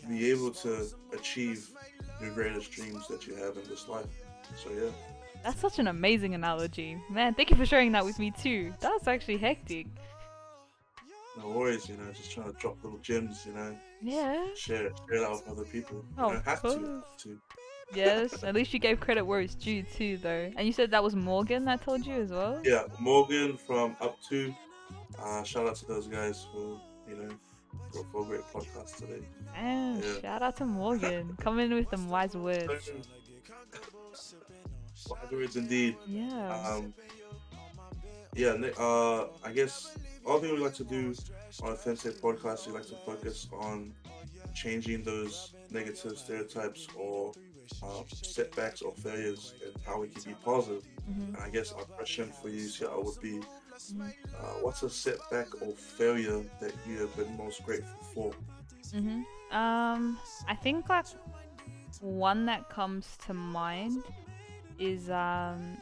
To 0.00 0.06
be 0.06 0.30
able 0.30 0.52
to 0.52 0.86
achieve 1.12 1.68
your 2.20 2.30
greatest 2.32 2.70
dreams 2.70 3.06
that 3.08 3.26
you 3.26 3.34
have 3.34 3.56
in 3.56 3.68
this 3.68 3.88
life. 3.88 4.06
So 4.56 4.70
yeah. 4.70 4.90
That's 5.42 5.60
such 5.60 5.78
an 5.78 5.88
amazing 5.88 6.34
analogy. 6.34 6.96
Man, 7.10 7.34
thank 7.34 7.50
you 7.50 7.56
for 7.56 7.66
sharing 7.66 7.92
that 7.92 8.04
with 8.04 8.18
me 8.18 8.30
too. 8.30 8.72
That's 8.80 9.06
actually 9.08 9.36
hectic. 9.38 9.86
No 11.38 11.48
worries, 11.50 11.88
you 11.88 11.96
know, 11.96 12.10
just 12.12 12.30
trying 12.32 12.52
to 12.52 12.58
drop 12.58 12.82
little 12.82 12.98
gems, 13.00 13.44
you 13.46 13.52
know, 13.52 13.76
Yeah. 14.00 14.46
share 14.54 14.86
it, 14.86 15.00
share 15.08 15.20
that 15.20 15.30
with 15.30 15.46
other 15.48 15.64
people. 15.64 16.04
Oh, 16.16 16.28
don't 16.28 16.36
of 16.36 16.44
have 16.44 16.62
to, 16.62 16.68
course. 16.68 17.04
to. 17.24 17.40
Yes. 17.94 18.42
At 18.42 18.54
least 18.54 18.72
you 18.72 18.80
gave 18.80 18.98
credit 19.00 19.24
where 19.24 19.40
it's 19.40 19.54
due 19.54 19.82
too, 19.82 20.16
though. 20.16 20.50
And 20.56 20.66
you 20.66 20.72
said 20.72 20.90
that 20.90 21.02
was 21.04 21.14
Morgan 21.14 21.64
that 21.66 21.82
told 21.82 22.04
you 22.04 22.14
as 22.14 22.30
well. 22.30 22.60
Yeah, 22.64 22.84
Morgan 22.98 23.56
from 23.56 23.96
Up 24.00 24.16
To. 24.30 24.54
Uh, 25.22 25.42
shout 25.44 25.66
out 25.68 25.76
to 25.76 25.86
those 25.86 26.06
guys 26.08 26.46
for 26.52 26.80
you 27.08 27.16
know 27.16 27.28
for, 27.92 28.04
for 28.10 28.22
a 28.22 28.24
great 28.26 28.40
podcast 28.52 28.96
today. 28.96 29.24
Damn, 29.54 30.02
Yeah. 30.02 30.20
shout 30.20 30.42
out 30.42 30.56
to 30.56 30.64
Morgan. 30.66 31.36
Coming 31.40 31.66
in 31.70 31.74
with 31.76 31.88
some 31.90 32.08
wise 32.08 32.34
words. 32.36 32.90
Wise 35.08 35.30
words 35.30 35.56
indeed. 35.56 35.96
Yeah. 36.06 36.60
Um, 36.68 36.92
yeah, 38.34 38.50
uh, 38.78 39.28
I 39.44 39.52
guess 39.52 39.96
all 40.26 40.40
thing 40.40 40.52
we 40.54 40.58
like 40.60 40.74
to 40.74 40.84
do 40.84 41.14
on 41.62 41.72
a 41.72 41.76
Sensei 41.76 42.10
podcast, 42.10 42.66
we 42.66 42.72
like 42.72 42.86
to 42.86 42.96
focus 42.96 43.48
on 43.52 43.92
changing 44.54 45.04
those 45.04 45.54
negative 45.70 46.16
stereotypes 46.18 46.88
or 46.96 47.32
uh, 47.82 48.02
setbacks 48.10 48.82
or 48.82 48.92
failures 48.94 49.54
and 49.64 49.72
how 49.86 50.00
we 50.00 50.08
can 50.08 50.22
be 50.24 50.34
positive. 50.34 50.82
hmm 51.04 51.34
And 51.34 51.42
I 51.44 51.50
guess 51.50 51.72
our 51.72 51.84
question 51.96 52.32
for 52.32 52.48
you, 52.48 52.68
Seattle, 52.68 53.04
would 53.04 53.20
be 53.20 53.40
uh, 54.38 54.54
what's 54.60 54.82
a 54.82 54.90
setback 54.90 55.48
or 55.60 55.74
failure 55.76 56.42
that 56.60 56.72
you 56.86 57.00
have 57.00 57.14
been 57.16 57.36
most 57.36 57.62
grateful 57.62 58.02
for? 58.14 58.32
hmm 58.92 59.22
Um, 59.56 60.18
I 60.48 60.54
think 60.54 60.88
like 60.88 61.06
one 62.00 62.46
that 62.46 62.68
comes 62.68 63.16
to 63.26 63.34
mind 63.34 64.04
is 64.78 65.08
um 65.10 65.78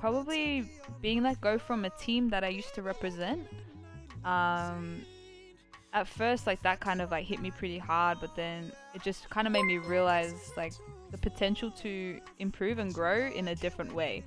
probably 0.00 0.70
being 1.00 1.22
let 1.22 1.40
go 1.40 1.58
from 1.58 1.84
a 1.84 1.90
team 1.90 2.28
that 2.30 2.44
I 2.44 2.48
used 2.48 2.74
to 2.74 2.82
represent. 2.82 3.46
Um, 4.24 5.02
at 5.92 6.06
first, 6.06 6.46
like 6.46 6.62
that 6.62 6.80
kind 6.80 7.00
of 7.00 7.10
like 7.10 7.24
hit 7.24 7.40
me 7.40 7.50
pretty 7.50 7.78
hard, 7.78 8.18
but 8.20 8.34
then 8.36 8.72
it 8.94 9.02
just 9.02 9.28
kind 9.30 9.46
of 9.46 9.52
made 9.52 9.64
me 9.64 9.78
realize 9.78 10.52
like 10.56 10.72
the 11.10 11.18
potential 11.18 11.70
to 11.70 12.20
improve 12.38 12.78
and 12.78 12.92
grow 12.92 13.28
in 13.28 13.48
a 13.48 13.54
different 13.54 13.92
way. 13.94 14.22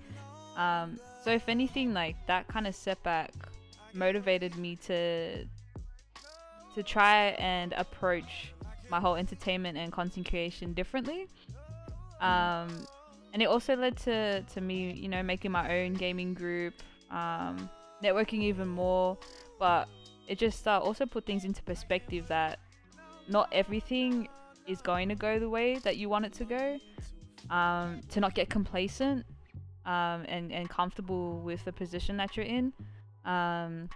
Um, 0.58 1.00
so 1.24 1.32
if 1.32 1.48
anything, 1.48 1.94
like 1.94 2.16
that 2.28 2.48
kind 2.48 2.68
of 2.68 2.76
setback 2.76 3.32
motivated 3.94 4.56
me 4.58 4.76
to 4.78 5.46
to 6.74 6.84
try 6.84 7.36
and 7.38 7.74
approach 7.74 8.54
my 8.90 9.00
whole 9.00 9.16
entertainment 9.16 9.78
and 9.78 9.92
content 9.92 10.28
creation 10.30 10.74
differently. 10.74 11.28
Um, 12.22 12.86
and 13.34 13.42
it 13.42 13.46
also 13.46 13.76
led 13.76 13.98
to, 13.98 14.42
to 14.42 14.62
me, 14.62 14.92
you 14.94 15.08
know, 15.08 15.24
making 15.24 15.52
my 15.52 15.80
own 15.80 15.94
gaming 15.94 16.34
group, 16.34 16.76
um, 17.10 17.70
networking 18.04 18.42
even 18.42 18.68
more. 18.68 19.18
But 19.60 19.88
it 20.28 20.38
just 20.38 20.68
uh, 20.68 20.80
also 20.80 21.06
put 21.06 21.26
things 21.26 21.46
into 21.46 21.64
perspective 21.64 22.28
that 22.28 22.60
not 23.28 23.48
everything 23.52 24.28
is 24.68 24.82
going 24.82 25.10
to 25.10 25.16
go 25.16 25.40
the 25.40 25.50
way 25.50 25.76
that 25.80 25.98
you 25.98 26.10
want 26.10 26.26
it 26.26 26.34
to 26.34 26.46
go. 26.46 26.80
Um, 27.50 28.02
to 28.10 28.20
not 28.20 28.36
get 28.36 28.50
complacent 28.50 29.26
um, 29.86 30.26
and, 30.28 30.52
and 30.52 30.70
comfortable 30.70 31.40
with 31.40 31.66
the 31.66 31.74
position 31.74 32.16
that 32.18 32.38
you're 32.38 32.46
in. 32.46 32.72
Um, 33.26 33.90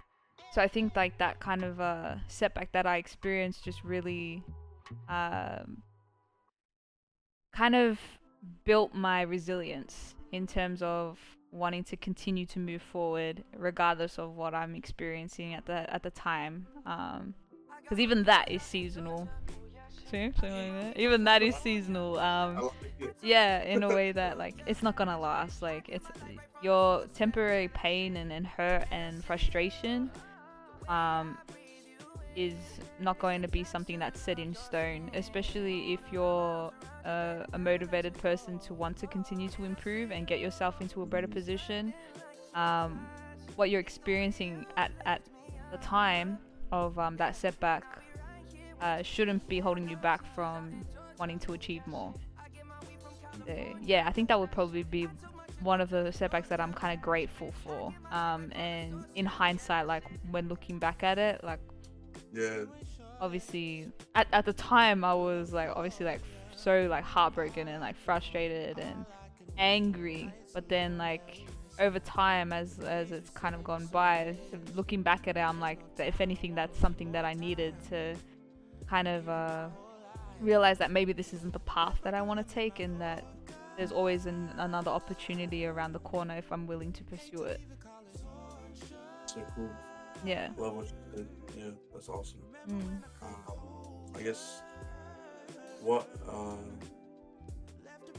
so 0.52 0.60
I 0.62 0.68
think 0.68 0.96
like 0.96 1.16
that 1.18 1.38
kind 1.38 1.62
of 1.62 1.80
uh, 1.80 2.16
setback 2.28 2.72
that 2.72 2.86
I 2.86 2.96
experienced 2.96 3.64
just 3.64 3.84
really 3.84 4.42
um, 5.08 5.82
kind 7.54 7.76
of 7.76 7.98
built 8.64 8.94
my 8.94 9.22
resilience 9.22 10.14
in 10.32 10.46
terms 10.46 10.82
of 10.82 11.18
wanting 11.52 11.84
to 11.84 11.96
continue 11.96 12.44
to 12.44 12.58
move 12.58 12.82
forward 12.82 13.42
regardless 13.56 14.18
of 14.18 14.36
what 14.36 14.54
I'm 14.54 14.74
experiencing 14.74 15.54
at 15.54 15.64
the 15.66 15.92
at 15.92 16.02
the 16.02 16.10
time. 16.10 16.66
Because 17.82 17.98
even 17.98 18.24
that 18.24 18.50
is 18.50 18.62
seasonal. 18.62 19.28
See, 20.10 20.30
something 20.32 20.74
like 20.74 20.94
that. 20.94 21.00
Even 21.00 21.24
that 21.24 21.42
is 21.42 21.56
seasonal. 21.56 22.18
Um, 22.18 22.70
yeah 23.22 23.62
in 23.62 23.82
a 23.82 23.88
way 23.88 24.12
that 24.12 24.38
like 24.38 24.54
it's 24.66 24.82
not 24.82 24.96
gonna 24.96 25.18
last 25.18 25.62
like 25.62 25.88
it's 25.88 26.06
your 26.62 27.06
temporary 27.14 27.68
pain 27.68 28.16
and, 28.16 28.32
and 28.32 28.46
hurt 28.46 28.86
and 28.90 29.24
frustration 29.24 30.10
um 30.88 31.36
is 32.36 32.54
not 33.00 33.18
going 33.18 33.42
to 33.42 33.48
be 33.48 33.64
something 33.64 33.98
that's 33.98 34.20
set 34.20 34.38
in 34.38 34.54
stone 34.54 35.10
especially 35.14 35.92
if 35.94 36.00
you're 36.12 36.70
a, 37.04 37.46
a 37.52 37.58
motivated 37.58 38.14
person 38.14 38.58
to 38.58 38.74
want 38.74 38.96
to 38.96 39.06
continue 39.06 39.48
to 39.48 39.64
improve 39.64 40.12
and 40.12 40.26
get 40.26 40.38
yourself 40.38 40.80
into 40.80 41.02
a 41.02 41.06
better 41.06 41.26
position 41.26 41.92
um 42.54 43.06
what 43.56 43.70
you're 43.70 43.80
experiencing 43.80 44.66
at 44.76 44.90
at 45.04 45.22
the 45.72 45.78
time 45.78 46.38
of 46.72 46.98
um, 46.98 47.16
that 47.16 47.34
setback 47.34 47.84
uh, 48.80 49.02
shouldn't 49.02 49.46
be 49.48 49.58
holding 49.58 49.88
you 49.88 49.96
back 49.96 50.22
from 50.34 50.84
wanting 51.18 51.38
to 51.38 51.54
achieve 51.54 51.84
more 51.86 52.14
so, 53.46 53.76
yeah, 53.82 54.04
I 54.06 54.12
think 54.12 54.28
that 54.28 54.38
would 54.38 54.50
probably 54.50 54.82
be 54.82 55.08
one 55.60 55.80
of 55.80 55.90
the 55.90 56.10
setbacks 56.12 56.48
that 56.48 56.60
I'm 56.60 56.72
kind 56.72 56.96
of 56.96 57.02
grateful 57.02 57.52
for. 57.64 57.94
Um, 58.10 58.52
and 58.52 59.04
in 59.14 59.26
hindsight, 59.26 59.86
like 59.86 60.04
when 60.30 60.48
looking 60.48 60.78
back 60.78 61.02
at 61.02 61.18
it, 61.18 61.42
like 61.42 61.60
Yeah, 62.32 62.64
obviously 63.20 63.90
at, 64.14 64.26
at 64.32 64.44
the 64.44 64.52
time 64.52 65.04
I 65.04 65.14
was 65.14 65.52
like 65.52 65.70
obviously 65.74 66.04
like 66.04 66.20
so 66.54 66.86
like 66.90 67.04
heartbroken 67.04 67.68
and 67.68 67.80
like 67.80 67.96
frustrated 67.96 68.78
and 68.78 69.06
angry. 69.58 70.32
But 70.54 70.68
then 70.68 70.98
like 70.98 71.46
over 71.78 71.98
time, 71.98 72.52
as 72.52 72.78
as 72.80 73.12
it's 73.12 73.30
kind 73.30 73.54
of 73.54 73.62
gone 73.62 73.86
by, 73.86 74.36
looking 74.74 75.02
back 75.02 75.28
at 75.28 75.36
it, 75.36 75.40
I'm 75.40 75.60
like, 75.60 75.80
if 75.98 76.20
anything, 76.20 76.54
that's 76.54 76.78
something 76.78 77.12
that 77.12 77.24
I 77.24 77.34
needed 77.34 77.74
to 77.90 78.16
kind 78.88 79.08
of 79.08 79.28
uh, 79.28 79.68
realize 80.40 80.78
that 80.78 80.90
maybe 80.90 81.12
this 81.12 81.32
isn't 81.34 81.52
the 81.52 81.60
path 81.60 82.00
that 82.04 82.14
I 82.14 82.22
want 82.22 82.46
to 82.46 82.54
take, 82.54 82.80
and 82.80 83.00
that 83.00 83.24
there's 83.76 83.92
always 83.92 84.26
an, 84.26 84.50
another 84.56 84.90
opportunity 84.90 85.66
around 85.66 85.92
the 85.92 85.98
corner 86.00 86.36
if 86.36 86.50
I'm 86.50 86.66
willing 86.66 86.92
to 86.92 87.04
pursue 87.04 87.42
it. 87.44 87.60
so 89.26 89.42
cool. 89.54 89.70
Yeah. 90.24 90.48
Love 90.56 90.76
what 90.76 90.92
Yeah, 91.56 91.70
that's 91.92 92.08
awesome. 92.08 92.40
Mm. 92.68 93.02
Um, 93.22 93.58
I 94.14 94.22
guess 94.22 94.62
what 95.80 96.08
um, 96.28 96.78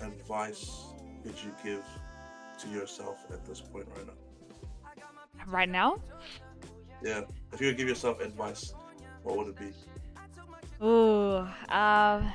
advice 0.01 0.85
could 1.23 1.35
you 1.43 1.51
give 1.63 1.83
to 2.59 2.67
yourself 2.69 3.25
at 3.31 3.45
this 3.45 3.61
point 3.61 3.87
right 3.95 4.07
now? 4.07 4.13
Right 5.45 5.69
now, 5.69 5.99
Yeah, 7.01 7.21
if 7.53 7.61
you 7.61 7.67
would 7.67 7.77
give 7.77 7.87
yourself 7.87 8.19
advice, 8.19 8.73
what 9.23 9.37
would 9.37 9.47
it 9.47 9.57
be? 9.57 10.85
Ooh, 10.85 11.47
um, 11.69 12.31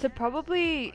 to 0.00 0.08
probably 0.08 0.92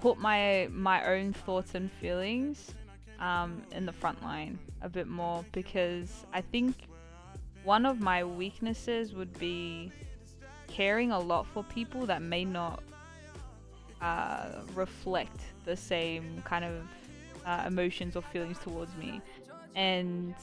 put 0.00 0.18
my 0.18 0.68
my 0.70 1.04
own 1.04 1.32
thoughts 1.32 1.74
and 1.74 1.90
feelings 1.90 2.74
um, 3.20 3.62
in 3.72 3.86
the 3.86 3.92
front 3.92 4.22
line 4.22 4.58
a 4.82 4.88
bit 4.88 5.06
more 5.06 5.44
because 5.52 6.24
I 6.32 6.40
think 6.40 6.74
one 7.64 7.86
of 7.86 8.00
my 8.00 8.22
weaknesses 8.24 9.14
would 9.14 9.36
be 9.38 9.90
caring 10.68 11.10
a 11.10 11.18
lot 11.18 11.46
for 11.46 11.64
people 11.64 12.06
that 12.06 12.22
may 12.22 12.44
not 12.44 12.82
uh, 14.00 14.62
reflect 14.74 15.40
the 15.64 15.76
same 15.76 16.42
kind 16.44 16.64
of 16.64 16.86
uh, 17.44 17.64
emotions 17.66 18.16
or 18.16 18.22
feelings 18.22 18.58
towards 18.58 18.94
me, 18.96 19.20
and 19.74 20.34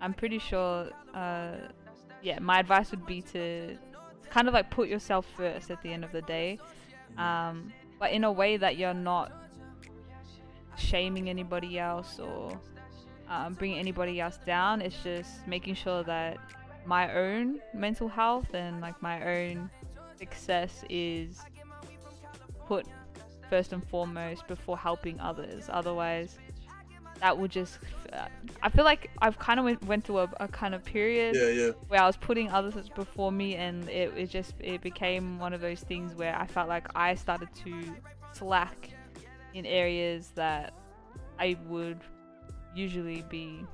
I'm 0.00 0.14
pretty 0.14 0.38
sure, 0.38 0.88
uh, 1.14 1.56
yeah, 2.22 2.38
my 2.38 2.60
advice 2.60 2.90
would 2.92 3.06
be 3.06 3.22
to 3.32 3.76
kind 4.30 4.46
of 4.46 4.54
like 4.54 4.70
put 4.70 4.88
yourself 4.88 5.26
first 5.36 5.70
at 5.70 5.82
the 5.82 5.92
end 5.92 6.04
of 6.04 6.12
the 6.12 6.22
day, 6.22 6.58
um, 7.18 7.72
but 7.98 8.12
in 8.12 8.24
a 8.24 8.32
way 8.32 8.56
that 8.56 8.76
you're 8.76 8.94
not 8.94 9.32
shaming 10.80 11.28
anybody 11.28 11.78
else 11.78 12.18
or 12.18 12.58
um, 13.28 13.54
bringing 13.54 13.78
anybody 13.78 14.20
else 14.20 14.38
down. 14.44 14.80
It's 14.80 15.02
just 15.02 15.46
making 15.46 15.74
sure 15.74 16.02
that 16.04 16.38
my 16.84 17.14
own 17.14 17.60
mental 17.74 18.08
health 18.08 18.54
and 18.54 18.80
like 18.80 19.00
my 19.02 19.38
own 19.38 19.70
success 20.18 20.84
is 20.90 21.40
put 22.66 22.86
first 23.48 23.72
and 23.72 23.86
foremost 23.88 24.46
before 24.46 24.78
helping 24.78 25.20
others. 25.20 25.66
Otherwise, 25.68 26.38
that 27.20 27.36
would 27.36 27.50
just. 27.50 27.78
Uh, 28.12 28.26
I 28.62 28.70
feel 28.70 28.84
like 28.84 29.10
I've 29.20 29.38
kind 29.38 29.60
of 29.60 29.64
went, 29.64 29.84
went 29.84 30.04
through 30.04 30.18
a, 30.18 30.30
a 30.40 30.48
kind 30.48 30.74
of 30.74 30.84
period 30.84 31.36
Yeah, 31.36 31.48
yeah. 31.48 31.70
where 31.88 32.00
I 32.00 32.06
was 32.06 32.16
putting 32.16 32.50
others 32.50 32.88
before 32.88 33.30
me, 33.30 33.56
and 33.56 33.88
it, 33.88 34.12
it 34.16 34.30
just 34.30 34.54
it 34.58 34.80
became 34.80 35.38
one 35.38 35.52
of 35.52 35.60
those 35.60 35.80
things 35.80 36.14
where 36.14 36.34
I 36.36 36.46
felt 36.46 36.68
like 36.68 36.88
I 36.94 37.14
started 37.14 37.48
to 37.64 37.94
slack 38.32 38.90
in 39.54 39.66
areas 39.66 40.32
that 40.34 40.72
I 41.38 41.56
would 41.66 42.00
usually 42.74 43.22
be 43.28 43.64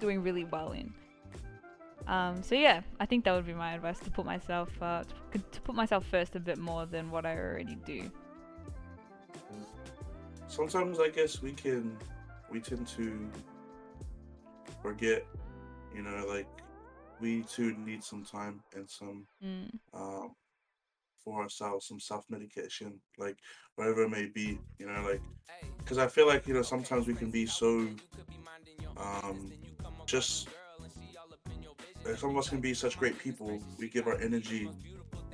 doing 0.00 0.22
really 0.22 0.44
well 0.44 0.72
in. 0.72 0.92
Um, 2.06 2.42
so 2.42 2.54
yeah, 2.54 2.80
I 2.98 3.06
think 3.06 3.24
that 3.24 3.32
would 3.32 3.46
be 3.46 3.54
my 3.54 3.74
advice 3.74 3.98
to 4.00 4.10
put 4.10 4.26
myself 4.26 4.70
uh, 4.82 5.04
to, 5.32 5.38
to 5.38 5.60
put 5.60 5.74
myself 5.74 6.04
first 6.06 6.34
a 6.34 6.40
bit 6.40 6.58
more 6.58 6.86
than 6.86 7.10
what 7.10 7.24
I 7.24 7.36
already 7.36 7.76
do. 7.76 8.10
Sometimes 10.48 10.98
I 10.98 11.08
guess 11.08 11.40
we 11.40 11.52
can 11.52 11.96
we 12.50 12.60
tend 12.60 12.86
to 12.88 13.30
forget, 14.82 15.24
you 15.94 16.02
know, 16.02 16.26
like 16.28 16.48
we 17.20 17.42
too 17.42 17.74
need 17.78 18.02
some 18.02 18.24
time 18.24 18.60
and 18.74 18.88
some 18.90 19.26
Mm, 19.44 19.70
um 19.94 20.34
for 21.24 21.42
ourselves, 21.42 21.86
some 21.86 22.00
self 22.00 22.24
medication, 22.30 23.00
like 23.18 23.36
whatever 23.76 24.04
it 24.04 24.10
may 24.10 24.26
be, 24.26 24.58
you 24.78 24.86
know, 24.86 25.02
like 25.02 25.20
because 25.78 25.98
I 25.98 26.06
feel 26.06 26.26
like 26.26 26.46
you 26.46 26.54
know 26.54 26.62
sometimes 26.62 27.06
we 27.06 27.14
can 27.14 27.30
be 27.30 27.46
so 27.46 27.88
um 28.96 29.52
just 30.06 30.48
like 32.04 32.16
some 32.16 32.30
of 32.30 32.36
us 32.36 32.48
can 32.48 32.60
be 32.60 32.74
such 32.74 32.98
great 32.98 33.18
people. 33.18 33.60
We 33.78 33.88
give 33.88 34.06
our 34.06 34.18
energy, 34.20 34.68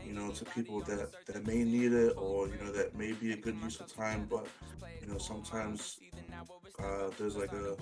you 0.04 0.12
know, 0.12 0.30
to 0.30 0.44
people 0.44 0.80
that 0.80 1.10
that 1.26 1.46
may 1.46 1.64
need 1.64 1.92
it 1.92 2.14
or 2.16 2.48
you 2.48 2.56
know 2.62 2.72
that 2.72 2.96
may 2.96 3.12
be 3.12 3.32
a 3.32 3.36
good 3.36 3.56
use 3.62 3.80
of 3.80 3.94
time, 3.94 4.26
but 4.30 4.46
you 5.00 5.08
know 5.08 5.18
sometimes 5.18 5.98
uh, 6.78 7.10
there's 7.18 7.36
like 7.36 7.52
a, 7.52 7.76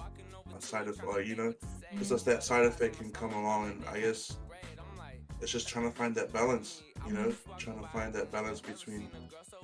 a 0.57 0.61
side 0.61 0.89
effect, 0.89 1.07
or, 1.07 1.21
you 1.21 1.37
know, 1.37 1.53
it's 1.93 2.09
just 2.09 2.25
that 2.25 2.43
side 2.43 2.65
effect 2.65 2.99
can 2.99 3.11
come 3.11 3.33
along, 3.33 3.71
and 3.71 3.85
I 3.93 4.01
guess 4.01 4.37
it's 5.40 5.52
just 5.52 5.69
trying 5.69 5.90
to 5.90 5.97
find 5.97 6.14
that 6.14 6.33
balance, 6.33 6.83
you 7.07 7.12
know, 7.12 7.26
mm-hmm. 7.26 7.57
trying 7.59 7.81
to 7.81 7.88
find 7.88 8.12
that 8.14 8.33
balance 8.33 8.61
between, 8.61 9.09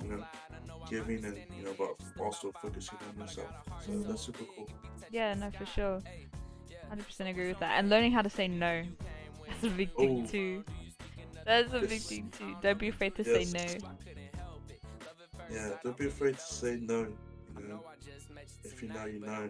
you 0.01 0.09
know, 0.09 0.25
giving 0.89 1.23
and 1.25 1.37
you 1.57 1.63
know, 1.63 1.73
but 1.77 1.95
also 2.21 2.51
focusing 2.61 2.97
on 3.09 3.21
yourself. 3.21 3.49
So 3.85 3.91
that's 4.03 4.21
super 4.21 4.43
cool. 4.55 4.69
yeah, 5.11 5.33
no, 5.33 5.49
for 5.51 5.65
sure. 5.65 6.01
Hundred 6.89 7.07
percent 7.07 7.29
agree 7.29 7.47
with 7.47 7.59
that. 7.59 7.79
And 7.79 7.89
learning 7.89 8.11
how 8.11 8.21
to 8.21 8.29
say 8.29 8.47
no. 8.47 8.83
That's 9.47 9.63
a 9.63 9.69
big 9.69 9.95
thing 9.95 10.25
Oh. 10.27 10.31
too. 10.31 10.63
That's 11.45 11.73
a 11.73 11.79
big 11.79 12.01
thing 12.01 12.31
too. 12.37 12.55
Don't 12.61 12.77
be 12.79 12.89
afraid 12.89 13.15
to 13.15 13.23
Yes. 13.23 13.49
say 13.49 13.79
no. 13.81 13.89
Yeah, 15.51 15.71
don't 15.83 15.97
be 15.97 16.07
afraid 16.07 16.35
to 16.35 16.41
say 16.41 16.77
no. 16.81 17.07
You 17.59 17.67
know, 17.67 17.83
if 18.63 18.81
you 18.81 18.89
know, 18.89 19.05
you 19.05 19.19
know. 19.19 19.49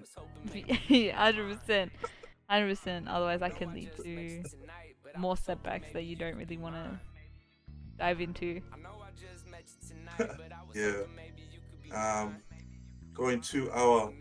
no. 0.54 1.12
Hundred 1.14 1.60
percent. 1.60 1.92
Hundred 2.50 2.70
percent. 2.70 3.08
Otherwise, 3.08 3.40
that 3.42 3.56
can 3.56 3.74
lead 3.74 3.92
to 3.98 4.44
more 5.18 5.38
setbacks 5.38 5.88
that 5.94 6.04
you 6.04 6.16
don't 6.16 6.36
really 6.36 6.58
want 6.58 6.76
to 6.76 7.00
dive 7.98 8.22
into. 8.22 8.62
yeah. 10.76 11.04
Um, 11.94 12.42
going 13.14 13.42
to 13.42 13.72
our 13.72 14.12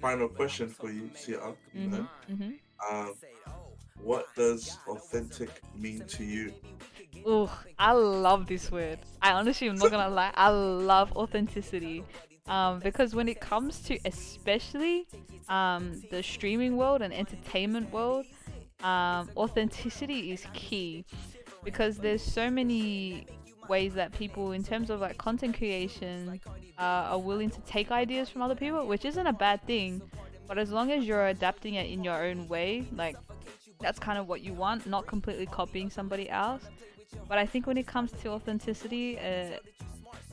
final 0.00 0.28
question 0.28 0.68
for 0.68 0.90
you, 0.90 1.10
Sia. 1.14 1.38
Mhm. 1.74 2.08
Mhm. 2.28 2.58
um, 2.90 3.14
what 4.02 4.26
does 4.34 4.78
authentic 4.86 5.62
mean 5.74 6.04
to 6.06 6.24
you? 6.24 6.54
Ooh, 7.26 7.48
I 7.78 7.92
love 7.92 8.46
this 8.46 8.70
word. 8.70 8.98
I 9.20 9.32
honestly 9.32 9.68
am 9.68 9.78
not 9.78 9.90
gonna 9.90 10.08
lie. 10.14 10.32
I 10.34 10.48
love 10.50 11.12
authenticity. 11.16 12.04
Um, 12.46 12.78
because 12.80 13.14
when 13.14 13.28
it 13.28 13.40
comes 13.40 13.80
to 13.84 13.98
especially 14.04 15.06
um, 15.48 16.02
the 16.10 16.22
streaming 16.22 16.76
world 16.76 17.02
and 17.02 17.12
entertainment 17.12 17.90
world, 17.92 18.26
um, 18.82 19.30
authenticity 19.36 20.32
is 20.32 20.46
key 20.52 21.04
because 21.64 21.98
there's 21.98 22.22
so 22.22 22.50
many 22.50 23.26
ways 23.68 23.94
that 23.94 24.12
people, 24.12 24.52
in 24.52 24.62
terms 24.62 24.90
of 24.90 25.00
like 25.00 25.18
content 25.18 25.56
creation, 25.56 26.40
uh, 26.78 26.82
are 27.12 27.18
willing 27.18 27.50
to 27.50 27.60
take 27.60 27.90
ideas 27.90 28.28
from 28.28 28.42
other 28.42 28.54
people, 28.54 28.86
which 28.86 29.04
isn't 29.04 29.26
a 29.26 29.32
bad 29.32 29.64
thing. 29.66 30.00
But 30.46 30.58
as 30.58 30.70
long 30.70 30.92
as 30.92 31.04
you're 31.04 31.26
adapting 31.26 31.74
it 31.74 31.90
in 31.90 32.04
your 32.04 32.24
own 32.24 32.46
way, 32.48 32.86
like 32.92 33.16
that's 33.80 33.98
kind 33.98 34.18
of 34.18 34.28
what 34.28 34.42
you 34.42 34.52
want, 34.52 34.86
not 34.86 35.06
completely 35.06 35.46
copying 35.46 35.90
somebody 35.90 36.30
else. 36.30 36.62
But 37.28 37.38
I 37.38 37.46
think 37.46 37.66
when 37.66 37.76
it 37.76 37.86
comes 37.86 38.12
to 38.22 38.28
authenticity, 38.28 39.18
uh, 39.18 39.58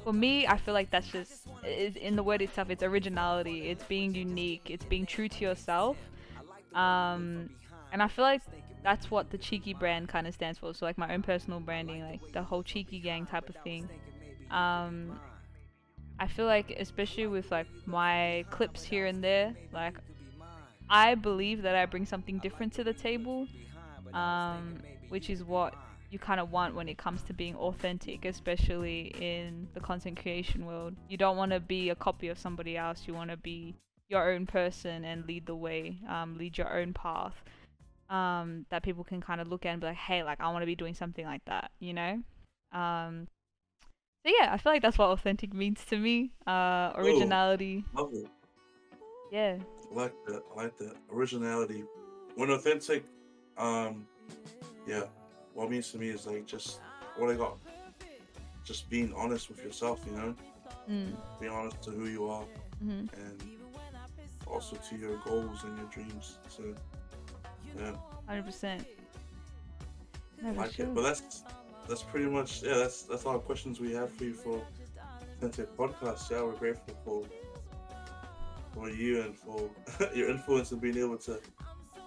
for 0.04 0.14
me, 0.14 0.46
I 0.46 0.58
feel 0.58 0.74
like 0.74 0.92
that's 0.92 1.08
just 1.08 1.48
in 1.66 2.16
the 2.16 2.24
word 2.24 2.42
itself. 2.42 2.70
It's 2.70 2.84
originality. 2.84 3.70
It's 3.70 3.84
being 3.86 4.14
unique. 4.14 4.70
It's 4.70 4.86
being 4.86 5.06
true 5.06 5.30
to 5.30 5.44
yourself. 5.44 5.98
Um, 6.76 7.50
and 7.94 8.02
I 8.02 8.08
feel 8.08 8.26
like 8.26 8.42
that's 8.84 9.10
what 9.10 9.30
the 9.30 9.38
cheeky 9.38 9.74
brand 9.74 10.10
kind 10.10 10.28
of 10.28 10.34
stands 10.34 10.60
for. 10.60 10.74
So 10.74 10.86
like 10.86 10.98
my 10.98 11.14
own 11.14 11.22
personal 11.22 11.60
branding, 11.62 12.04
like 12.04 12.34
the 12.34 12.42
whole 12.44 12.64
cheeky 12.64 13.00
gang 13.00 13.26
type 13.28 13.48
of 13.48 13.56
thing. 13.64 13.88
Um, 14.52 15.20
I 16.20 16.28
feel 16.28 16.46
like 16.46 16.76
especially 16.80 17.28
with 17.28 17.52
like 17.52 17.68
my 17.86 18.46
clips 18.50 18.84
here 18.84 19.06
and 19.06 19.24
there, 19.24 19.54
like 19.72 19.94
I 20.90 21.16
believe 21.16 21.62
that 21.62 21.76
I 21.76 21.86
bring 21.86 22.06
something 22.06 22.40
different 22.40 22.74
to 22.74 22.84
the 22.84 22.94
table, 22.94 23.48
um, 24.14 24.80
which 25.10 25.30
is 25.30 25.44
what 25.44 25.76
you 26.10 26.20
kind 26.20 26.40
of 26.40 26.52
want 26.52 26.76
when 26.76 26.90
it 26.90 26.98
comes 26.98 27.22
to 27.24 27.34
being 27.34 27.56
authentic, 27.56 28.26
especially 28.26 29.14
in 29.20 29.68
the 29.76 29.80
content 29.80 30.20
creation 30.20 30.66
world. 30.66 30.96
You 31.10 31.18
don't 31.18 31.38
want 31.38 31.52
to 31.52 31.60
be 31.60 31.90
a 31.90 31.96
copy 31.96 32.28
of 32.28 32.38
somebody 32.40 32.76
else. 32.76 33.04
You 33.08 33.14
want 33.14 33.30
to 33.30 33.38
be 33.38 33.76
your 34.10 34.32
own 34.32 34.46
person 34.46 35.06
and 35.06 35.26
lead 35.26 35.46
the 35.46 35.56
way, 35.56 35.98
um, 36.10 36.38
lead 36.38 36.58
your 36.58 36.76
own 36.78 36.94
path. 36.94 37.44
Um, 38.10 38.66
that 38.70 38.84
people 38.84 39.04
can 39.04 39.22
kind 39.22 39.42
of 39.42 39.48
look 39.48 39.66
at 39.66 39.70
and 39.70 39.82
be 39.82 39.88
like, 39.88 39.96
hey, 39.96 40.24
like 40.24 40.40
I 40.40 40.52
want 40.52 40.62
to 40.62 40.68
be 40.68 40.76
doing 40.76 40.94
something 40.94 41.26
like 41.26 41.44
that, 41.46 41.72
you 41.80 41.94
know. 41.94 42.22
Um, 42.72 43.28
so 44.26 44.32
yeah, 44.40 44.50
I 44.54 44.58
feel 44.58 44.72
like 44.72 44.82
that's 44.82 44.98
what 44.98 45.10
authentic 45.10 45.54
means 45.54 45.84
to 45.86 45.98
me. 45.98 46.32
Uh, 46.46 46.92
originality. 46.96 47.86
Love 47.94 48.12
it. 48.14 48.28
Yeah. 49.32 49.58
I 49.92 49.96
like 49.96 50.14
that. 50.28 50.44
I 50.52 50.64
like 50.64 50.78
that. 50.78 50.96
Originality. 51.12 51.84
When 52.36 52.52
authentic, 52.52 53.06
um, 53.58 54.06
yeah, 54.88 55.04
what 55.54 55.66
it 55.66 55.72
means 55.72 55.92
to 55.92 55.98
me 55.98 56.10
is 56.10 56.26
like 56.28 56.46
just 56.46 56.80
what 57.18 57.30
I 57.30 57.36
got. 57.36 57.58
Just 58.64 58.90
being 58.90 59.14
honest 59.16 59.50
with 59.50 59.64
yourself, 59.64 60.00
you 60.06 60.16
know, 60.16 60.36
Mm. 60.90 61.16
being 61.40 61.52
honest 61.52 61.82
to 61.84 61.92
who 61.92 62.08
you 62.08 62.28
are 62.28 62.44
hmm 62.80 63.06
and 63.14 63.42
also 64.46 64.76
to 64.76 64.96
your 64.98 65.16
goals 65.20 65.64
and 65.64 65.78
your 65.78 65.88
dreams. 65.88 66.38
So, 66.50 66.64
yeah, 67.78 67.96
Hundred 68.28 68.46
percent. 68.46 68.86
Like 70.56 70.74
sure. 70.74 70.86
it. 70.86 70.94
But 70.94 71.04
that's 71.04 71.44
that's 71.88 72.04
pretty 72.04 72.28
much 72.28 72.64
yeah. 72.64 72.76
That's 72.76 73.04
that's 73.04 73.26
all 73.26 73.34
the 73.34 73.40
questions 73.40 73.80
we 73.80 73.94
have 73.94 74.12
for 74.12 74.24
you 74.26 74.34
for 74.34 74.62
authentic 75.38 75.76
podcast. 75.78 76.30
Yeah, 76.32 76.44
we're 76.44 76.54
grateful 76.54 76.96
for 77.06 77.24
for 78.74 78.90
you 78.90 79.22
and 79.22 79.38
for 79.38 79.70
your 80.16 80.30
influence 80.30 80.72
and 80.72 80.82
being 80.82 80.98
able 80.98 81.18
to 81.18 81.40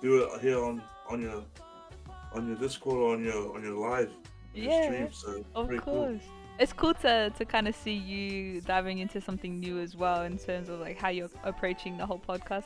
do 0.02 0.24
it 0.24 0.40
here 0.40 0.62
on 0.62 0.83
on 1.09 1.22
your 1.22 1.42
on 2.33 2.46
your 2.46 2.57
Discord 2.57 2.96
or 2.96 3.14
on 3.14 3.24
your 3.24 3.55
on 3.55 3.62
your 3.62 3.76
live 3.76 4.11
on 4.55 4.62
your 4.62 4.72
Yeah, 4.72 4.85
stream. 4.85 5.09
So 5.12 5.44
Of 5.55 5.83
course. 5.83 6.22
It's 6.59 6.72
cool 6.72 6.94
to, 6.94 7.31
to 7.37 7.44
kind 7.44 7.68
of 7.68 7.76
see 7.76 7.92
you 7.92 8.62
diving 8.62 8.98
into 9.00 9.20
something 9.20 9.61
new 9.61 9.79
as 9.79 9.94
well 9.94 10.22
in 10.22 10.38
terms 10.38 10.70
of 10.70 10.81
like 10.81 10.98
how 10.98 11.11
you're 11.11 11.29
approaching 11.44 11.98
the 11.98 12.07
whole 12.07 12.18
podcast 12.18 12.64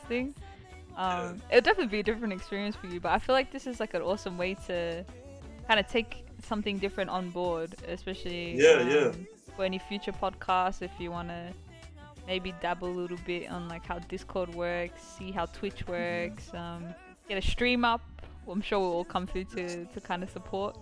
Um, 0.97 1.41
It'll 1.49 1.61
definitely 1.61 1.87
be 1.91 1.99
a 1.99 2.03
different 2.03 2.33
experience 2.33 2.75
for 2.75 2.87
you, 2.87 2.99
but 2.99 3.11
I 3.11 3.19
feel 3.19 3.33
like 3.33 3.51
this 3.51 3.65
is 3.67 3.79
like 3.79 3.93
an 3.93 4.01
awesome 4.01 4.37
way 4.37 4.55
to 4.67 5.05
kind 5.67 5.79
of 5.79 5.87
take 5.87 6.25
something 6.43 6.77
different 6.79 7.09
on 7.09 7.29
board, 7.29 7.75
especially 7.87 8.55
Yeah, 8.61 8.81
yeah. 8.81 9.07
um, 9.07 9.27
for 9.55 9.63
any 9.65 9.79
future 9.79 10.11
podcasts. 10.11 10.81
If 10.81 10.91
you 10.99 11.11
want 11.11 11.29
to 11.29 11.53
maybe 12.27 12.53
dabble 12.61 12.87
a 12.87 12.91
little 12.91 13.17
bit 13.25 13.49
on 13.49 13.67
like 13.67 13.85
how 13.85 13.99
Discord 13.99 14.53
works, 14.53 15.01
see 15.01 15.31
how 15.31 15.45
Twitch 15.47 15.87
works, 15.87 16.53
um, 16.53 16.85
get 17.29 17.37
a 17.37 17.41
stream 17.41 17.85
up. 17.85 18.01
I'm 18.49 18.61
sure 18.61 18.79
we'll 18.79 18.91
all 18.93 19.05
come 19.05 19.27
through 19.27 19.45
to, 19.55 19.85
to 19.85 20.01
kind 20.01 20.23
of 20.23 20.29
support. 20.29 20.77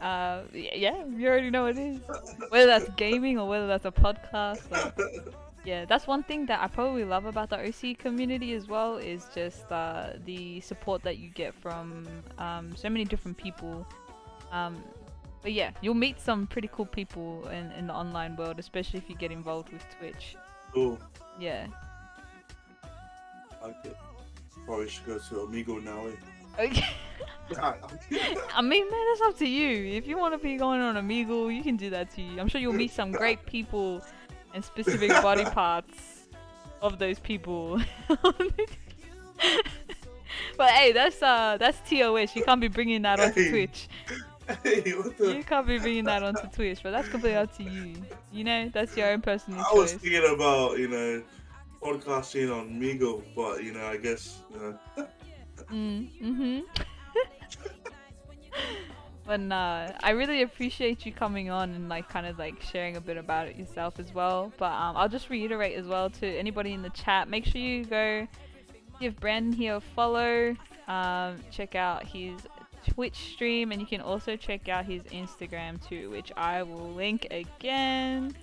Uh, 0.00 0.42
yeah, 0.52 1.04
you 1.16 1.28
already 1.28 1.50
know 1.50 1.62
what 1.64 1.76
it 1.76 1.80
is. 1.80 2.00
Whether 2.48 2.66
that's 2.66 2.88
gaming 2.96 3.38
or 3.38 3.46
whether 3.48 3.66
that's 3.68 3.84
a 3.84 3.92
podcast. 3.92 4.68
Like. 4.70 4.94
yeah, 5.64 5.84
that's 5.84 6.06
one 6.06 6.22
thing 6.22 6.46
that 6.46 6.60
I 6.60 6.66
probably 6.66 7.04
love 7.04 7.26
about 7.26 7.50
the 7.50 7.58
OC 7.58 7.98
community 7.98 8.54
as 8.54 8.66
well 8.66 8.96
is 8.96 9.26
just 9.34 9.70
uh, 9.70 10.14
the 10.24 10.60
support 10.60 11.02
that 11.02 11.18
you 11.18 11.30
get 11.30 11.54
from 11.54 12.06
um, 12.38 12.74
so 12.74 12.88
many 12.88 13.04
different 13.04 13.36
people. 13.36 13.86
Um, 14.50 14.82
but 15.40 15.52
yeah, 15.52 15.70
you'll 15.80 15.94
meet 15.94 16.20
some 16.20 16.46
pretty 16.46 16.68
cool 16.72 16.86
people 16.86 17.46
in, 17.48 17.70
in 17.72 17.86
the 17.86 17.94
online 17.94 18.36
world, 18.36 18.58
especially 18.58 18.98
if 18.98 19.08
you 19.08 19.16
get 19.16 19.30
involved 19.30 19.72
with 19.72 19.84
Twitch. 19.98 20.36
cool. 20.72 20.98
Yeah. 21.38 21.66
It. 23.84 23.96
Probably 24.66 24.88
should 24.88 25.06
go 25.06 25.18
to 25.18 25.34
Omegle 25.34 25.84
now. 25.84 26.06
Eh? 26.06 26.66
Okay. 26.66 26.86
I 27.58 28.62
mean, 28.62 28.90
man, 28.90 29.00
that's 29.10 29.20
up 29.28 29.38
to 29.38 29.46
you. 29.46 29.96
If 29.96 30.06
you 30.06 30.18
want 30.18 30.34
to 30.34 30.38
be 30.38 30.56
going 30.56 30.80
on 30.80 30.94
Omegle, 30.96 31.54
you 31.54 31.62
can 31.62 31.76
do 31.76 31.90
that 31.90 32.10
too. 32.10 32.28
I'm 32.38 32.48
sure 32.48 32.60
you'll 32.60 32.72
meet 32.72 32.92
some 32.92 33.12
great 33.12 33.44
people 33.46 34.02
and 34.54 34.64
specific 34.64 35.10
body 35.22 35.44
parts 35.60 36.26
of 36.80 36.98
those 36.98 37.18
people. 37.18 37.80
but 40.56 40.70
hey, 40.70 40.92
that's 40.92 41.22
uh 41.22 41.56
that's 41.58 41.78
TOS. 41.88 42.34
You 42.36 42.44
can't 42.44 42.60
be 42.60 42.68
bringing 42.68 43.02
that 43.02 43.20
onto 43.20 43.42
Hey. 43.42 43.50
Twitch. 43.50 43.88
Hey, 44.64 44.80
the? 44.80 45.34
You 45.36 45.44
can't 45.44 45.66
be 45.66 45.78
bringing 45.78 46.04
that 46.06 46.22
onto 46.24 46.46
Twitch, 46.48 46.80
but 46.82 46.90
that's 46.90 47.08
completely 47.08 47.36
up 47.38 47.56
to 47.56 47.62
you. 47.62 47.94
You 48.32 48.42
know, 48.42 48.68
that's 48.74 48.96
your 48.96 49.10
own 49.12 49.20
personal 49.22 49.60
I 49.60 49.72
was 49.72 49.92
choice. 49.92 50.00
thinking 50.00 50.34
about 50.34 50.78
you 50.78 50.88
know 50.88 51.22
podcasting 51.80 52.52
on 52.54 52.68
Migo, 52.80 53.22
but 53.36 53.62
you 53.62 53.72
know 53.72 53.86
I 53.86 53.96
guess 53.98 54.38
you 54.52 54.58
know 54.58 55.06
Mm, 55.70 56.08
mm-hmm. 56.20 56.60
But 59.24 59.40
nah, 59.40 59.92
I 60.02 60.10
really 60.10 60.42
appreciate 60.42 61.06
you 61.06 61.12
coming 61.12 61.50
on 61.50 61.70
and 61.70 61.88
like 61.88 62.08
kind 62.08 62.26
of 62.26 62.38
like 62.38 62.60
sharing 62.62 62.96
a 62.96 63.00
bit 63.00 63.16
about 63.16 63.48
it 63.48 63.56
yourself 63.56 63.98
as 63.98 64.12
well. 64.12 64.52
But 64.58 64.72
um, 64.72 64.96
I'll 64.96 65.08
just 65.08 65.30
reiterate 65.30 65.76
as 65.76 65.86
well 65.86 66.10
to 66.10 66.26
anybody 66.26 66.72
in 66.72 66.82
the 66.82 66.90
chat, 66.90 67.28
make 67.28 67.44
sure 67.44 67.60
you 67.60 67.84
go 67.84 68.26
give 69.00 69.18
Brandon 69.20 69.52
here 69.52 69.76
a 69.76 69.80
follow. 69.80 70.56
Um, 70.88 71.36
check 71.50 71.74
out 71.74 72.04
his 72.04 72.40
Twitch 72.88 73.32
stream, 73.32 73.70
and 73.70 73.80
you 73.80 73.86
can 73.86 74.00
also 74.00 74.36
check 74.36 74.68
out 74.68 74.84
his 74.84 75.02
Instagram 75.04 75.86
too, 75.86 76.10
which 76.10 76.32
I 76.36 76.62
will 76.62 76.92
link 76.92 77.28
again 77.30 78.34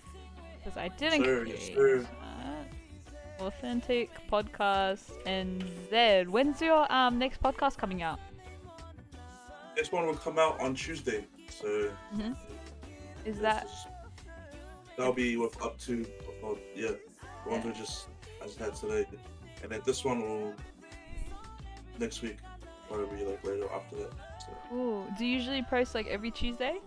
because 0.58 0.78
I 0.78 0.88
didn't 0.90 1.24
create 1.24 1.74
sir. 1.76 2.08
Authentic 3.40 4.10
podcast 4.30 5.12
NZ. 5.26 6.28
When's 6.28 6.62
your 6.62 6.92
um 6.92 7.18
next 7.18 7.42
podcast 7.42 7.78
coming 7.78 8.02
out? 8.02 8.20
This 9.80 9.92
one 9.94 10.06
will 10.06 10.16
come 10.16 10.38
out 10.38 10.60
on 10.60 10.76
Tuesday. 10.76 11.26
So 11.50 11.90
Is 13.26 13.36
this 13.36 13.38
that 13.40 13.66
is- 13.66 13.86
that'll 14.98 15.14
be 15.14 15.38
with 15.38 15.60
up 15.62 15.80
to 15.80 16.06
yeah 16.76 16.92
the 17.46 17.50
ones 17.50 17.66
we 17.66 17.72
just 17.72 18.08
as 18.44 18.56
had 18.58 18.76
today, 18.76 19.06
and 19.64 19.72
then 19.72 19.82
this 19.86 20.04
one 20.04 20.22
will 20.22 20.54
next 21.98 22.22
week 22.22 22.38
probably 22.90 23.24
like 23.24 23.42
later 23.46 23.70
after 23.72 23.96
that. 23.98 24.12
So. 24.42 24.76
Ooh, 24.76 25.08
do 25.18 25.26
you 25.26 25.38
usually 25.38 25.64
post 25.64 25.96
like 25.96 26.08
every 26.08 26.32
Tuesday? 26.32 26.80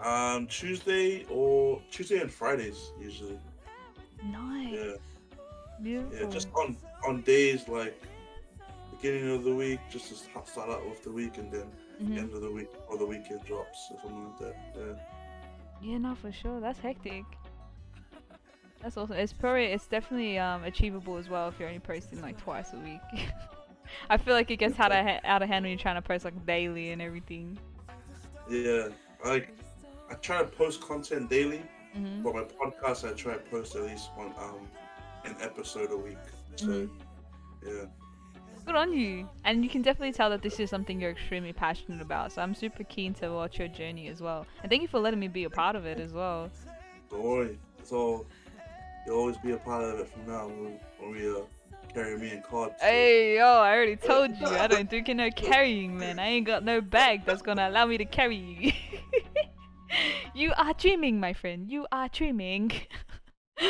Um, 0.00 0.46
Tuesday 0.48 1.24
or 1.30 1.80
Tuesday 1.92 2.20
and 2.20 2.32
Fridays 2.32 2.92
usually. 3.00 3.38
Nice. 4.24 4.72
Yeah, 4.72 4.92
Beautiful. 5.82 6.18
yeah, 6.18 6.26
just 6.30 6.48
on 6.54 6.76
on 7.06 7.20
days 7.22 7.68
like 7.68 8.00
beginning 9.00 9.30
of 9.34 9.44
the 9.44 9.54
week, 9.54 9.80
just 9.90 10.08
to 10.08 10.14
start 10.46 10.70
out 10.70 10.88
with 10.88 11.02
the 11.02 11.10
week, 11.10 11.38
and 11.38 11.50
then 11.52 11.70
Mhm. 12.00 12.18
end 12.18 12.32
of 12.34 12.40
the 12.42 12.50
week 12.50 12.68
or 12.88 12.96
the 12.98 13.06
weekend 13.06 13.42
drops 13.44 13.88
something 13.88 14.24
like 14.24 14.38
that. 14.38 14.56
Yeah. 14.76 14.94
Yeah, 15.92 15.98
no, 15.98 16.14
for 16.14 16.30
sure. 16.32 16.60
That's 16.60 16.78
hectic. 16.78 17.24
That's 18.82 18.96
awesome. 18.96 19.16
It's 19.16 19.32
probably 19.32 19.66
it's 19.66 19.86
definitely 19.86 20.38
um 20.38 20.64
achievable 20.64 21.16
as 21.16 21.28
well 21.28 21.48
if 21.48 21.58
you're 21.58 21.68
only 21.68 21.80
posting 21.80 22.20
like 22.22 22.38
twice 22.38 22.72
a 22.72 22.78
week. 22.78 23.00
I 24.10 24.16
feel 24.16 24.34
like 24.34 24.50
it 24.50 24.56
gets 24.56 24.78
out 24.78 24.92
of 24.92 25.04
ha- 25.04 25.20
out 25.24 25.42
of 25.42 25.48
hand 25.48 25.64
when 25.64 25.70
you're 25.70 25.78
trying 25.78 25.96
to 25.96 26.02
post 26.02 26.24
like 26.24 26.46
daily 26.46 26.90
and 26.92 27.02
everything. 27.02 27.58
Yeah, 28.48 28.88
I 29.24 29.46
I 30.10 30.14
try 30.14 30.38
to 30.38 30.48
post 30.48 30.80
content 30.80 31.28
daily, 31.30 31.62
hmm 31.92 32.22
but 32.22 32.34
my 32.34 32.42
podcast 32.44 33.08
I 33.08 33.12
try 33.14 33.34
to 33.34 33.40
post 33.50 33.76
at 33.76 33.82
least 33.82 34.10
one 34.16 34.32
um 34.38 34.66
an 35.24 35.36
episode 35.40 35.90
a 35.92 35.96
week. 35.96 36.16
So 36.56 36.66
Mhm. 36.66 36.90
yeah, 37.66 37.84
Good 38.70 38.76
on 38.78 38.92
you. 38.92 39.28
And 39.44 39.64
you 39.64 39.68
can 39.68 39.82
definitely 39.82 40.12
tell 40.12 40.30
that 40.30 40.42
this 40.42 40.60
is 40.60 40.70
something 40.70 41.00
you're 41.00 41.10
extremely 41.10 41.52
passionate 41.52 42.00
about. 42.00 42.30
So 42.30 42.40
I'm 42.40 42.54
super 42.54 42.84
keen 42.84 43.14
to 43.14 43.30
watch 43.30 43.58
your 43.58 43.66
journey 43.66 44.06
as 44.06 44.20
well. 44.20 44.46
And 44.62 44.70
thank 44.70 44.80
you 44.80 44.86
for 44.86 45.00
letting 45.00 45.18
me 45.18 45.26
be 45.26 45.42
a 45.42 45.50
part 45.50 45.74
of 45.74 45.86
it 45.86 45.98
as 45.98 46.12
well. 46.12 46.48
don't 47.10 47.20
worry, 47.20 47.58
it's 47.80 47.90
all 47.90 48.24
you'll 49.04 49.16
always 49.16 49.36
be 49.38 49.50
a 49.50 49.56
part 49.56 49.82
of 49.82 49.98
it 49.98 50.06
from 50.06 50.24
now 50.24 50.44
on, 50.44 50.78
when 51.00 51.10
we 51.10 51.28
uh 51.28 51.40
carry 51.92 52.16
me 52.16 52.30
in 52.30 52.42
cards. 52.42 52.74
so- 52.78 52.86
Hey, 52.86 53.38
yo, 53.38 53.44
I 53.44 53.72
already 53.74 53.96
told 53.96 54.38
you. 54.38 54.46
I 54.46 54.68
don't 54.68 54.88
do 54.88 55.02
no 55.14 55.30
carrying, 55.32 55.98
man. 55.98 56.20
I 56.20 56.28
ain't 56.28 56.46
got 56.46 56.62
no 56.62 56.80
bag 56.80 57.26
that's 57.26 57.42
gonna 57.42 57.68
allow 57.68 57.86
me 57.86 57.98
to 57.98 58.04
carry 58.04 58.36
you. 58.36 58.72
you 60.32 60.52
are 60.56 60.74
dreaming, 60.74 61.18
my 61.18 61.32
friend. 61.32 61.68
You 61.68 61.88
are 61.90 62.08
dreaming. 62.08 62.70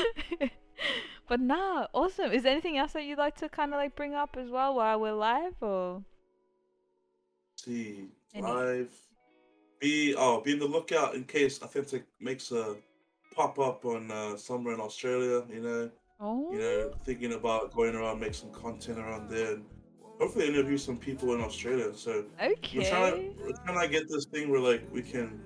but 1.31 1.39
nah, 1.41 1.87
awesome. 1.95 2.33
Is 2.33 2.43
there 2.43 2.51
anything 2.51 2.77
else 2.77 2.93
that 2.93 3.05
you'd 3.05 3.17
like 3.17 3.37
to 3.37 3.49
kind 3.49 3.73
of 3.73 3.79
like 3.79 3.95
bring 3.95 4.15
up 4.15 4.37
as 4.37 4.51
well 4.51 4.75
while 4.75 4.99
we're 5.01 5.13
live, 5.13 5.55
or? 5.61 6.03
see 7.57 8.09
Any- 8.35 8.47
live. 8.47 8.93
Be 9.81 10.15
oh 10.19 10.41
be 10.41 10.53
on 10.53 10.59
the 10.59 10.67
lookout 10.67 11.15
in 11.15 11.25
case 11.25 11.63
Authentic 11.63 12.05
makes 12.21 12.51
a 12.51 12.77
pop 13.35 13.59
up 13.61 13.85
on 13.85 14.11
uh, 14.11 14.37
somewhere 14.37 14.75
in 14.75 14.81
Australia. 14.81 15.43
You 15.49 15.63
know, 15.63 15.91
Oh. 16.23 16.53
you 16.53 16.59
know, 16.59 16.91
thinking 17.05 17.33
about 17.33 17.73
going 17.73 17.95
around, 17.95 18.21
make 18.21 18.35
some 18.35 18.51
content 18.51 18.99
around 18.99 19.31
there, 19.31 19.55
and 19.55 19.65
hopefully 20.19 20.49
interview 20.49 20.77
some 20.77 20.99
people 20.99 21.33
in 21.35 21.41
Australia. 21.41 21.95
So 21.95 22.25
okay. 22.43 22.79
we're 22.79 22.91
trying 22.91 23.15
to 23.37 23.43
we're 23.45 23.65
trying 23.65 23.81
to 23.81 23.89
get 23.89 24.09
this 24.09 24.27
thing 24.27 24.51
where 24.51 24.61
like 24.61 24.83
we 24.93 25.01
can 25.01 25.41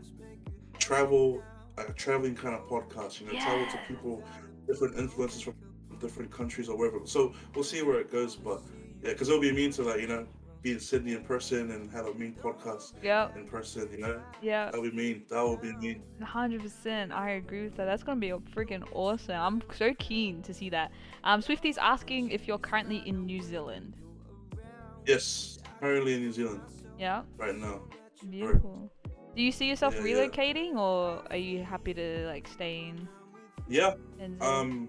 travel, 0.79 1.43
like 1.77 1.91
a 1.91 1.93
traveling 1.93 2.35
kind 2.35 2.55
of 2.55 2.67
podcast. 2.67 3.21
You 3.21 3.27
know, 3.27 3.39
travel 3.39 3.67
to 3.71 3.79
people, 3.87 4.23
different 4.67 4.99
influences 4.99 5.43
from 5.43 5.55
different 6.01 6.31
countries 6.31 6.69
or 6.69 6.77
wherever. 6.77 7.01
So 7.07 7.33
we'll 7.55 7.65
see 7.65 7.83
where 7.83 8.01
it 8.01 8.11
goes, 8.11 8.37
but 8.37 8.63
yeah, 9.03 9.11
because 9.13 9.29
it'll 9.29 9.41
be 9.41 9.53
mean 9.53 9.71
to 9.73 9.83
like 9.83 10.01
you 10.01 10.07
know 10.09 10.27
be 10.63 10.73
in 10.73 10.81
Sydney 10.81 11.13
in 11.13 11.23
person 11.23 11.73
and 11.73 11.91
have 11.91 12.07
a 12.07 12.15
mean 12.15 12.35
podcast 12.43 12.95
Yep. 13.03 13.37
in 13.37 13.47
person. 13.47 13.87
You 13.93 13.99
know, 13.99 14.23
Yeah. 14.41 14.71
that 14.71 14.81
would 14.81 14.93
be 14.93 14.97
mean. 14.97 15.25
That 15.29 15.47
would 15.47 15.61
be 15.61 15.73
mean. 15.77 16.03
Hundred 16.23 16.63
percent, 16.63 17.13
I 17.13 17.33
agree 17.33 17.65
with 17.65 17.77
that. 17.77 17.85
That's 17.85 18.03
gonna 18.03 18.19
be 18.21 18.31
freaking 18.55 18.83
awesome. 18.93 19.37
I'm 19.37 19.63
so 19.77 19.93
keen 19.99 20.41
to 20.43 20.55
see 20.55 20.71
that. 20.71 20.91
Um, 21.23 21.43
Swifty's 21.43 21.77
asking 21.77 22.31
if 22.31 22.49
you're 22.49 22.59
currently 22.59 22.99
in 23.07 23.27
New 23.27 23.43
Zealand. 23.43 23.95
Yes, 25.07 25.59
currently 25.81 26.15
in 26.15 26.21
New 26.21 26.33
Zealand 26.33 26.63
Yeah, 26.99 27.23
right 27.37 27.55
now. 27.55 27.83
beautiful. 28.31 28.91
Do 29.37 29.43
you 29.43 29.53
see 29.53 29.69
yourself 29.69 29.95
Yeah, 29.97 30.05
yeah. 30.05 30.27
relocating, 30.29 30.77
or 30.77 31.23
are 31.29 31.37
you 31.37 31.63
happy 31.63 31.93
to 31.93 32.25
like 32.27 32.49
stay 32.49 32.89
in? 32.89 33.07
Yeah, 33.69 33.95
Um, 34.41 34.89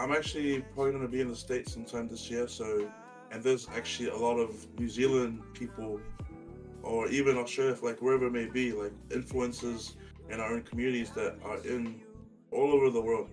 I'm 0.00 0.12
actually 0.12 0.62
probably 0.74 0.92
going 0.92 1.02
to 1.02 1.08
be 1.08 1.20
in 1.20 1.28
the 1.28 1.36
States 1.36 1.74
sometime 1.74 2.08
this 2.08 2.30
year. 2.30 2.48
So, 2.48 2.90
and 3.30 3.44
there's 3.44 3.68
actually 3.68 4.08
a 4.08 4.16
lot 4.16 4.38
of 4.38 4.50
New 4.78 4.88
Zealand 4.88 5.42
people, 5.52 6.00
or 6.82 7.08
even 7.08 7.36
Australia, 7.36 7.76
like 7.82 8.00
wherever 8.00 8.28
it 8.28 8.32
may 8.32 8.46
be, 8.46 8.72
like 8.72 8.92
influencers 9.10 9.96
in 10.30 10.40
our 10.40 10.54
own 10.54 10.62
communities 10.62 11.10
that 11.10 11.36
are 11.44 11.58
in 11.66 12.00
all 12.50 12.72
over 12.72 12.88
the 12.88 13.00
world. 13.00 13.28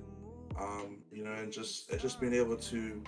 Um, 0.60 0.98
you 1.10 1.24
know, 1.24 1.32
and 1.32 1.54
just 1.54 1.90
just 2.00 2.20
being 2.20 2.34
able 2.34 2.58
to 2.58 3.02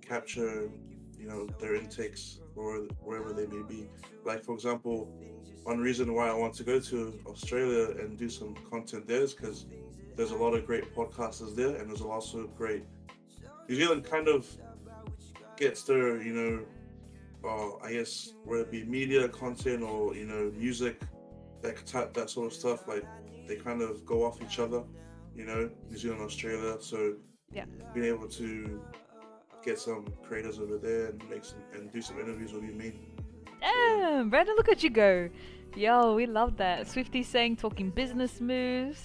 capture, 0.00 0.70
you 1.18 1.28
know, 1.28 1.46
their 1.60 1.74
intakes 1.74 2.40
or 2.56 2.86
wherever 3.02 3.34
they 3.34 3.46
may 3.46 3.62
be. 3.62 3.90
Like 4.24 4.42
for 4.42 4.54
example, 4.54 5.12
one 5.64 5.80
reason 5.80 6.14
why 6.14 6.30
I 6.30 6.34
want 6.34 6.54
to 6.54 6.64
go 6.64 6.80
to 6.80 7.20
Australia 7.26 7.90
and 8.00 8.16
do 8.16 8.30
some 8.30 8.54
content 8.70 9.06
there 9.06 9.20
is 9.20 9.34
because 9.34 9.66
there's 10.16 10.30
a 10.30 10.36
lot 10.36 10.54
of 10.54 10.66
great 10.66 10.94
podcasters 10.94 11.54
there, 11.54 11.76
and 11.76 11.90
there's 11.90 12.00
also 12.00 12.46
great. 12.56 12.84
New 13.68 13.76
Zealand 13.76 14.04
kind 14.04 14.28
of 14.28 14.46
gets 15.56 15.82
their, 15.84 16.22
you 16.22 16.32
know, 16.32 16.64
uh, 17.44 17.84
I 17.84 17.92
guess 17.92 18.34
whether 18.44 18.62
it 18.62 18.70
be 18.70 18.84
media 18.84 19.28
content 19.28 19.82
or 19.82 20.14
you 20.14 20.26
know 20.26 20.52
music, 20.56 21.00
that 21.60 21.84
type 21.86 22.14
that 22.14 22.30
sort 22.30 22.46
of 22.46 22.52
stuff. 22.52 22.86
Like 22.86 23.04
they 23.46 23.56
kind 23.56 23.82
of 23.82 24.04
go 24.06 24.24
off 24.24 24.40
each 24.42 24.58
other, 24.58 24.82
you 25.34 25.44
know, 25.44 25.70
New 25.90 25.98
Zealand, 25.98 26.22
Australia. 26.22 26.76
So 26.80 27.16
Yeah. 27.52 27.64
being 27.94 28.06
able 28.06 28.28
to 28.28 28.80
get 29.64 29.78
some 29.78 30.06
creators 30.22 30.58
over 30.58 30.78
there 30.78 31.06
and 31.06 31.22
make 31.28 31.44
some 31.44 31.60
and 31.74 31.90
do 31.92 32.00
some 32.00 32.18
interviews 32.20 32.52
would 32.52 32.62
be 32.62 32.72
mean. 32.72 32.98
Damn, 33.60 34.30
Brandon, 34.30 34.54
look 34.56 34.68
at 34.68 34.82
you 34.82 34.90
go. 34.90 35.28
Yo, 35.76 36.14
we 36.14 36.26
love 36.26 36.56
that. 36.56 36.88
Swifty 36.88 37.22
saying 37.22 37.56
talking 37.56 37.90
business 37.90 38.40
moves. 38.40 39.00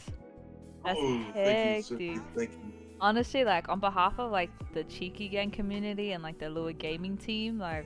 That's 0.84 1.00
oh, 1.02 1.26
thank 1.34 1.78
you, 1.78 1.84
Swifty, 1.84 2.20
thank 2.36 2.52
you. 2.52 2.77
Honestly, 3.00 3.44
like 3.44 3.70
on 3.70 3.80
behalf 3.80 4.14
of 4.18 4.32
like 4.32 4.50
the 4.74 4.84
Cheeky 4.86 5.28
Gang 5.28 5.52
community 5.52 6.14
and 6.14 6.24
like 6.24 6.40
the 6.40 6.48
Allure 6.48 6.74
Gaming 6.74 7.18
team, 7.18 7.60
like 7.60 7.86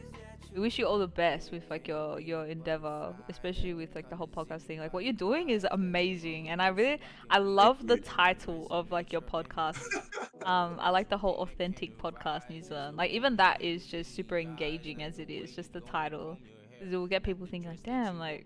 we 0.54 0.60
wish 0.60 0.78
you 0.78 0.86
all 0.86 1.00
the 1.00 1.08
best 1.08 1.52
with 1.52 1.64
like 1.70 1.88
your 1.88 2.20
your 2.20 2.46
endeavor, 2.46 3.14
especially 3.30 3.74
with 3.74 3.94
like 3.96 4.10
the 4.10 4.16
whole 4.16 4.28
podcast 4.28 4.62
thing. 4.64 4.80
Like 4.80 4.94
what 4.94 5.04
you're 5.04 5.14
doing 5.14 5.50
is 5.50 5.66
amazing, 5.72 6.50
and 6.50 6.62
I 6.62 6.68
really 6.68 7.00
I 7.30 7.40
love 7.40 7.88
the 7.88 7.98
title 7.98 8.68
of 8.70 8.92
like 8.92 9.12
your 9.12 9.22
podcast. 9.22 9.82
um, 10.46 10.78
I 10.80 10.90
like 10.90 11.10
the 11.10 11.18
whole 11.18 11.36
authentic 11.36 11.98
podcast 11.98 12.50
New 12.50 12.62
Zealand. 12.62 12.98
Like 12.98 13.12
even 13.12 13.38
that 13.38 13.62
is 13.62 13.86
just 13.86 14.14
super 14.14 14.38
engaging 14.38 15.04
as 15.04 15.20
it 15.20 15.30
is, 15.30 15.56
just 15.56 15.72
the 15.74 15.82
title. 15.82 16.38
It 16.82 16.96
will 16.96 17.08
get 17.08 17.24
people 17.24 17.46
thinking 17.46 17.70
like, 17.70 17.84
damn, 17.84 18.20
like 18.20 18.46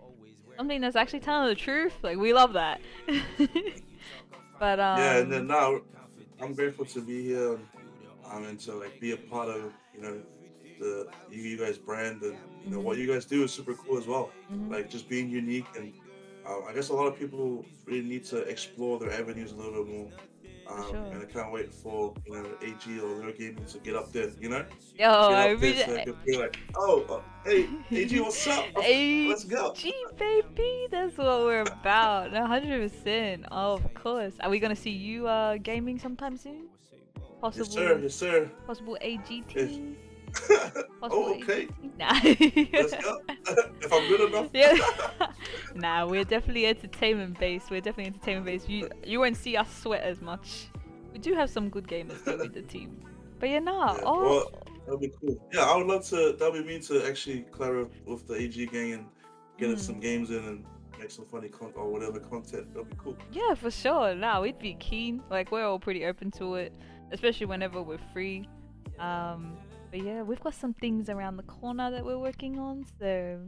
something 0.56 0.80
that's 0.80 0.96
actually 0.96 1.20
telling 1.20 1.48
the 1.48 1.54
truth. 1.54 1.94
Like 2.02 2.18
we 2.18 2.32
love 2.32 2.52
that. 2.52 2.80
but 4.60 4.78
um, 4.78 4.98
yeah, 4.98 5.16
and 5.18 5.32
then 5.32 5.46
now 5.48 5.80
I'm 6.40 6.54
grateful 6.54 6.84
to 6.86 7.00
be 7.00 7.22
here 7.22 7.54
and 7.54 7.66
um, 8.30 8.44
and 8.44 8.58
to 8.60 8.74
like 8.74 9.00
be 9.00 9.12
a 9.12 9.16
part 9.16 9.48
of 9.48 9.72
you 9.94 10.00
know 10.02 10.20
the 10.78 11.08
you, 11.30 11.56
guys 11.56 11.78
brand 11.78 12.22
and 12.22 12.36
you 12.64 12.70
know 12.70 12.80
what 12.80 12.98
you 12.98 13.06
guys 13.06 13.24
do 13.24 13.44
is 13.44 13.52
super 13.52 13.74
cool 13.74 13.98
as 13.98 14.06
well. 14.06 14.30
mhm. 14.52 14.70
Like 14.70 14.90
just 14.90 15.08
being 15.08 15.30
unique 15.30 15.66
and 15.76 15.92
uh, 16.46 16.60
I 16.68 16.72
guess 16.74 16.90
a 16.90 16.94
lot 16.94 17.06
of 17.06 17.18
people 17.18 17.64
really 17.86 18.02
need 18.02 18.24
to 18.26 18.38
explore 18.42 18.98
their 18.98 19.12
avenues 19.12 19.52
a 19.52 19.56
little 19.56 19.84
bit 19.84 19.94
more. 19.94 20.10
Um, 20.68 20.90
sure. 20.90 20.96
And 21.12 21.22
I 21.22 21.24
can't 21.26 21.52
wait 21.52 21.72
for 21.72 22.12
you 22.26 22.32
know 22.34 22.46
AG 22.62 23.00
or 23.00 23.06
Lure 23.22 23.32
Gaming 23.32 23.64
to 23.66 23.78
get 23.78 23.94
up 23.96 24.12
there. 24.12 24.30
You 24.40 24.48
know, 24.48 24.64
Yo, 24.98 24.98
get 24.98 25.08
I 25.08 25.46
there 25.46 25.56
really. 25.56 25.76
so 25.78 25.96
I 25.96 26.04
can 26.04 26.16
be 26.26 26.36
like, 26.38 26.58
oh, 26.76 27.02
uh, 27.08 27.20
hey 27.44 27.68
AG, 27.92 28.20
what's 28.20 28.46
up? 28.48 28.64
AG, 28.82 29.28
Let's 29.28 29.44
go. 29.44 29.74
baby, 30.18 30.88
that's 30.90 31.16
what 31.18 31.40
we're 31.42 31.62
about. 31.62 32.32
Hundred 32.32 32.90
percent. 32.90 33.44
Of 33.50 33.82
course. 33.94 34.34
Are 34.40 34.50
we 34.50 34.58
gonna 34.58 34.76
see 34.76 34.90
you 34.90 35.26
uh 35.28 35.56
gaming 35.58 35.98
sometime 35.98 36.36
soon? 36.36 36.66
Possible, 37.40 37.66
Yes, 37.66 37.74
sir. 37.74 37.98
Yes, 38.02 38.14
sir. 38.14 38.50
possible 38.66 38.96
AG 39.00 39.44
Yes. 39.54 39.78
Oh, 41.02 41.34
okay. 41.34 41.68
Nah. 41.98 42.18
Let's 42.24 42.96
go. 42.96 43.20
if 43.28 43.92
I'm 43.92 44.08
good 44.08 44.28
enough. 44.28 44.48
yeah. 44.52 44.76
nah, 45.76 46.04
we're 46.06 46.24
definitely 46.24 46.66
entertainment 46.66 47.38
based. 47.38 47.70
We're 47.70 47.80
definitely 47.80 48.06
entertainment 48.12 48.46
based. 48.46 48.68
You 48.68 48.88
you 49.04 49.20
won't 49.20 49.36
see 49.36 49.56
us 49.56 49.72
sweat 49.82 50.02
as 50.02 50.20
much. 50.20 50.66
We 51.12 51.18
do 51.20 51.34
have 51.34 51.48
some 51.48 51.68
good 51.68 51.86
gamers 51.86 52.24
though 52.24 52.38
with 52.38 52.54
the 52.54 52.62
team. 52.62 52.98
But 53.38 53.50
yeah, 53.50 53.60
nah. 53.60 53.94
Yeah, 53.94 54.00
oh, 54.04 54.22
well- 54.22 54.62
That'd 54.86 55.00
be 55.00 55.12
cool. 55.20 55.36
Yeah, 55.52 55.62
I 55.62 55.76
would 55.76 55.86
love 55.86 56.04
to. 56.06 56.36
That'd 56.38 56.54
be 56.54 56.64
me 56.74 56.80
to 56.80 57.06
actually 57.06 57.44
collaborate 57.52 57.88
with 58.04 58.26
the 58.26 58.34
AG 58.34 58.66
gang 58.66 58.92
and 58.92 59.06
get 59.58 59.70
us 59.70 59.82
Mm. 59.82 59.86
some 59.86 60.00
games 60.00 60.30
in 60.30 60.38
and 60.44 60.64
make 60.98 61.10
some 61.10 61.26
funny 61.26 61.48
content 61.48 61.76
or 61.76 61.88
whatever 61.90 62.18
content. 62.20 62.72
That'd 62.74 62.90
be 62.90 62.96
cool. 62.96 63.16
yeah, 63.32 63.54
for 63.54 63.70
sure. 63.70 64.14
Nah, 64.14 64.40
we'd 64.40 64.58
be 64.58 64.74
keen. 64.74 65.22
Like 65.30 65.52
we're 65.52 65.64
all 65.66 65.78
pretty 65.78 66.04
open 66.06 66.30
to 66.32 66.54
it, 66.56 66.72
especially 67.12 67.46
whenever 67.46 67.80
we're 67.82 67.98
free. 68.12 68.48
Um, 68.98 69.56
but 69.96 70.04
yeah, 70.04 70.22
we've 70.22 70.40
got 70.40 70.54
some 70.54 70.74
things 70.74 71.08
around 71.08 71.36
the 71.36 71.42
corner 71.44 71.90
that 71.90 72.04
we're 72.04 72.18
working 72.18 72.58
on, 72.58 72.84
so 72.98 73.40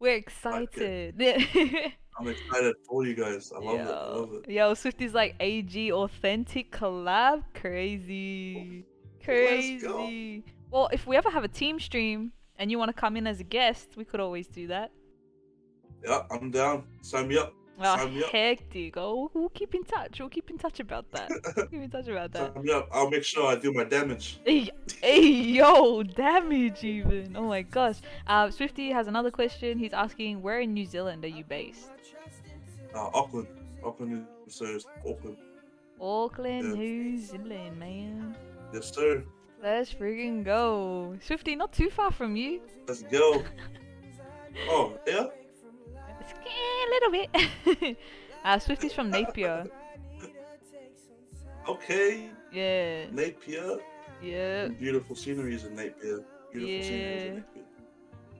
we're 0.00 0.16
excited. 0.16 1.14
I'm 2.18 2.26
excited 2.28 2.74
for 2.88 3.06
you 3.06 3.14
guys. 3.14 3.52
I 3.54 3.60
love 3.60 3.80
it. 3.80 3.82
I 3.82 3.84
Yo, 3.84 4.20
love 4.20 4.30
it. 4.34 4.50
yo, 4.50 4.74
Swifty's 4.74 5.14
like 5.14 5.36
AG 5.38 5.92
authentic 5.92 6.72
collab, 6.72 7.44
crazy, 7.54 8.84
crazy. 9.22 10.42
Well, 10.70 10.88
if 10.92 11.06
we 11.06 11.16
ever 11.16 11.30
have 11.30 11.44
a 11.44 11.48
team 11.48 11.78
stream 11.78 12.32
and 12.58 12.70
you 12.70 12.78
want 12.78 12.88
to 12.88 13.00
come 13.00 13.16
in 13.16 13.26
as 13.26 13.38
a 13.38 13.44
guest, 13.44 13.90
we 13.96 14.04
could 14.04 14.18
always 14.18 14.48
do 14.48 14.66
that. 14.66 14.90
Yeah, 16.04 16.22
I'm 16.32 16.50
down. 16.50 16.84
Sign 17.02 17.28
me 17.28 17.38
up. 17.38 17.52
Oh, 17.78 17.96
Sign 17.96 18.14
me 18.14 18.22
up. 18.24 18.30
hectic! 18.30 18.96
Oh, 18.96 19.30
we'll 19.34 19.50
keep 19.50 19.74
in 19.74 19.84
touch. 19.84 20.18
We'll 20.18 20.30
keep 20.30 20.48
in 20.48 20.56
touch 20.58 20.80
about 20.80 21.10
that. 21.12 21.28
We'll 21.56 21.66
keep 21.66 21.82
in 21.82 21.90
touch 21.90 22.08
about 22.08 22.32
that. 22.32 22.54
Sign 22.54 22.64
me 22.64 22.72
up. 22.72 22.88
I'll 22.90 23.10
make 23.10 23.22
sure 23.24 23.46
I 23.46 23.56
do 23.56 23.72
my 23.72 23.84
damage. 23.84 24.38
Hey, 24.46 24.70
hey, 25.02 25.20
yo, 25.20 26.02
damage 26.02 26.82
even. 26.84 27.36
Oh 27.36 27.42
my 27.48 27.62
gosh. 27.62 27.96
Uh, 28.26 28.50
Swifty 28.50 28.90
has 28.90 29.08
another 29.08 29.30
question. 29.30 29.78
He's 29.78 29.92
asking, 29.92 30.40
where 30.42 30.60
in 30.60 30.72
New 30.72 30.86
Zealand 30.86 31.24
are 31.24 31.28
you 31.28 31.44
based? 31.44 31.90
Uh, 32.94 33.10
Auckland. 33.12 33.48
Auckland 33.84 34.26
so 34.48 34.78
Auckland. 35.06 35.36
Auckland, 36.00 36.64
Yeah. 36.70 36.74
New 36.82 37.18
Zealand, 37.18 37.78
man. 37.78 38.36
Yes, 38.72 38.92
sir. 38.94 39.22
Let's 39.62 39.92
friggin' 39.92 40.44
go. 40.44 41.16
Swifty, 41.20 41.56
not 41.56 41.72
too 41.72 41.90
far 41.90 42.10
from 42.10 42.36
you. 42.36 42.60
Let's 42.88 43.02
go. 43.02 43.42
Oh, 44.70 44.98
yeah? 45.06 45.26
It's 46.48 46.86
a 46.86 46.90
little 46.94 47.10
bit. 47.84 47.96
uh, 48.44 48.58
Swifty's 48.58 48.92
from 48.92 49.10
Napier. 49.10 49.66
Okay. 51.68 52.30
Yeah, 52.52 53.06
Napier. 53.10 53.78
yeah, 54.22 54.68
Beautiful 54.68 55.16
sceneries 55.16 55.64
in 55.64 55.74
Napier. 55.74 56.20
Beautiful 56.52 56.84
sceneries 56.84 56.88
Yeah. 56.88 57.28
in 57.28 57.34
Napier. 57.36 57.64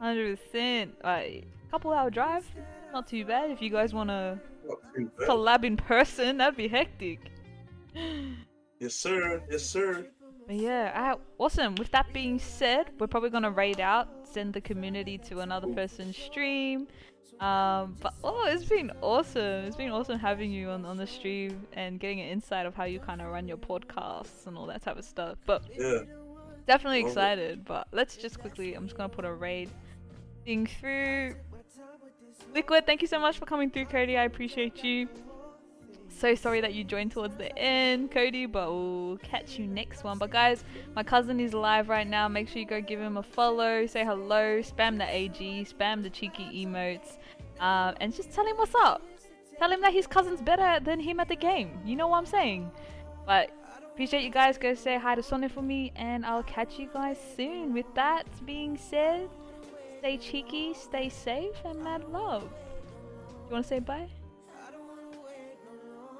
hundred 0.00 0.38
percent. 0.38 0.94
Like 1.02 1.46
couple 1.70 1.92
hour 1.92 2.08
drive, 2.10 2.46
not 2.92 3.08
too 3.08 3.24
bad. 3.24 3.50
If 3.50 3.60
you 3.60 3.70
guys 3.70 3.92
wanna 3.92 4.40
Not 4.66 4.78
too 4.94 5.10
bad. 5.18 5.28
collab 5.28 5.64
in 5.64 5.76
person, 5.76 6.36
that'd 6.38 6.56
be 6.56 6.68
hectic. 6.68 7.18
Yes, 8.78 8.94
sir. 8.94 9.42
Yes, 9.50 9.62
sir. 9.64 10.06
Yeah, 10.50 10.92
ah, 10.94 11.14
awesome. 11.38 11.76
With 11.76 11.90
that 11.92 12.12
being 12.12 12.38
said, 12.38 12.90
we're 13.00 13.06
probably 13.06 13.30
gonna 13.30 13.50
raid 13.50 13.80
out, 13.80 14.06
send 14.30 14.52
the 14.52 14.60
community 14.60 15.16
to 15.28 15.40
another 15.40 15.66
person's 15.68 16.14
stream. 16.14 16.86
Um, 17.40 17.96
but 18.00 18.14
oh, 18.24 18.46
it's 18.48 18.64
been 18.64 18.90
awesome. 19.02 19.64
It's 19.66 19.76
been 19.76 19.90
awesome 19.90 20.18
having 20.18 20.50
you 20.50 20.70
on, 20.70 20.84
on 20.86 20.96
the 20.96 21.06
stream 21.06 21.66
and 21.74 22.00
getting 22.00 22.20
an 22.20 22.28
insight 22.28 22.64
of 22.64 22.74
how 22.74 22.84
you 22.84 22.98
kind 22.98 23.20
of 23.20 23.28
run 23.28 23.46
your 23.46 23.58
podcasts 23.58 24.46
and 24.46 24.56
all 24.56 24.66
that 24.66 24.82
type 24.82 24.96
of 24.96 25.04
stuff. 25.04 25.36
But 25.44 25.62
Yeah. 25.76 25.98
definitely 26.66 27.00
Love 27.00 27.08
it. 27.08 27.10
excited. 27.10 27.64
But 27.64 27.88
let's 27.92 28.16
just 28.16 28.40
quickly, 28.40 28.74
I'm 28.74 28.84
just 28.84 28.96
gonna 28.96 29.10
put 29.10 29.26
a 29.26 29.32
raid 29.32 29.68
thing 30.46 30.66
through. 30.66 31.34
Liquid, 32.54 32.86
thank 32.86 33.02
you 33.02 33.08
so 33.08 33.20
much 33.20 33.38
for 33.38 33.44
coming 33.44 33.70
through, 33.70 33.86
Cody. 33.86 34.16
I 34.16 34.24
appreciate 34.24 34.82
you. 34.82 35.08
So 36.16 36.34
sorry 36.34 36.62
that 36.62 36.72
you 36.72 36.82
joined 36.82 37.12
towards 37.12 37.36
the 37.36 37.54
end, 37.58 38.10
Cody, 38.10 38.46
but 38.46 38.72
we'll 38.72 39.18
catch 39.18 39.58
you 39.58 39.66
next 39.66 40.02
one. 40.02 40.16
But 40.16 40.30
guys, 40.30 40.64
my 40.94 41.02
cousin 41.02 41.38
is 41.38 41.52
live 41.52 41.90
right 41.90 42.06
now. 42.06 42.26
Make 42.26 42.48
sure 42.48 42.58
you 42.58 42.66
go 42.66 42.80
give 42.80 42.98
him 42.98 43.18
a 43.18 43.22
follow, 43.22 43.84
say 43.84 44.02
hello, 44.02 44.60
spam 44.62 44.96
the 44.96 45.04
AG, 45.14 45.66
spam 45.70 46.02
the 46.02 46.08
cheeky 46.08 46.64
emotes, 46.64 47.18
um, 47.60 47.96
and 48.00 48.14
just 48.14 48.32
tell 48.32 48.46
him 48.46 48.56
what's 48.56 48.74
up. 48.76 49.02
Tell 49.58 49.70
him 49.70 49.82
that 49.82 49.92
his 49.92 50.06
cousin's 50.06 50.40
better 50.40 50.82
than 50.82 51.00
him 51.00 51.20
at 51.20 51.28
the 51.28 51.36
game. 51.36 51.78
You 51.84 51.96
know 51.96 52.08
what 52.08 52.16
I'm 52.16 52.26
saying? 52.26 52.70
But 53.26 53.50
appreciate 53.92 54.22
you 54.22 54.30
guys. 54.30 54.56
Go 54.56 54.72
say 54.72 54.98
hi 54.98 55.16
to 55.16 55.22
Sonia 55.22 55.50
for 55.50 55.62
me, 55.62 55.92
and 55.96 56.24
I'll 56.24 56.44
catch 56.44 56.78
you 56.78 56.88
guys 56.94 57.18
soon. 57.36 57.74
With 57.74 57.94
that 57.94 58.24
being 58.46 58.78
said, 58.78 59.28
stay 59.98 60.16
cheeky, 60.16 60.72
stay 60.72 61.10
safe, 61.10 61.56
and 61.66 61.84
mad 61.84 62.08
love. 62.10 62.44
You 63.48 63.52
want 63.52 63.64
to 63.64 63.68
say 63.68 63.80
bye? 63.80 64.08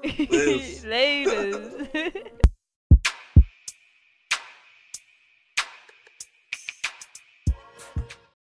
Laters. 0.03 1.87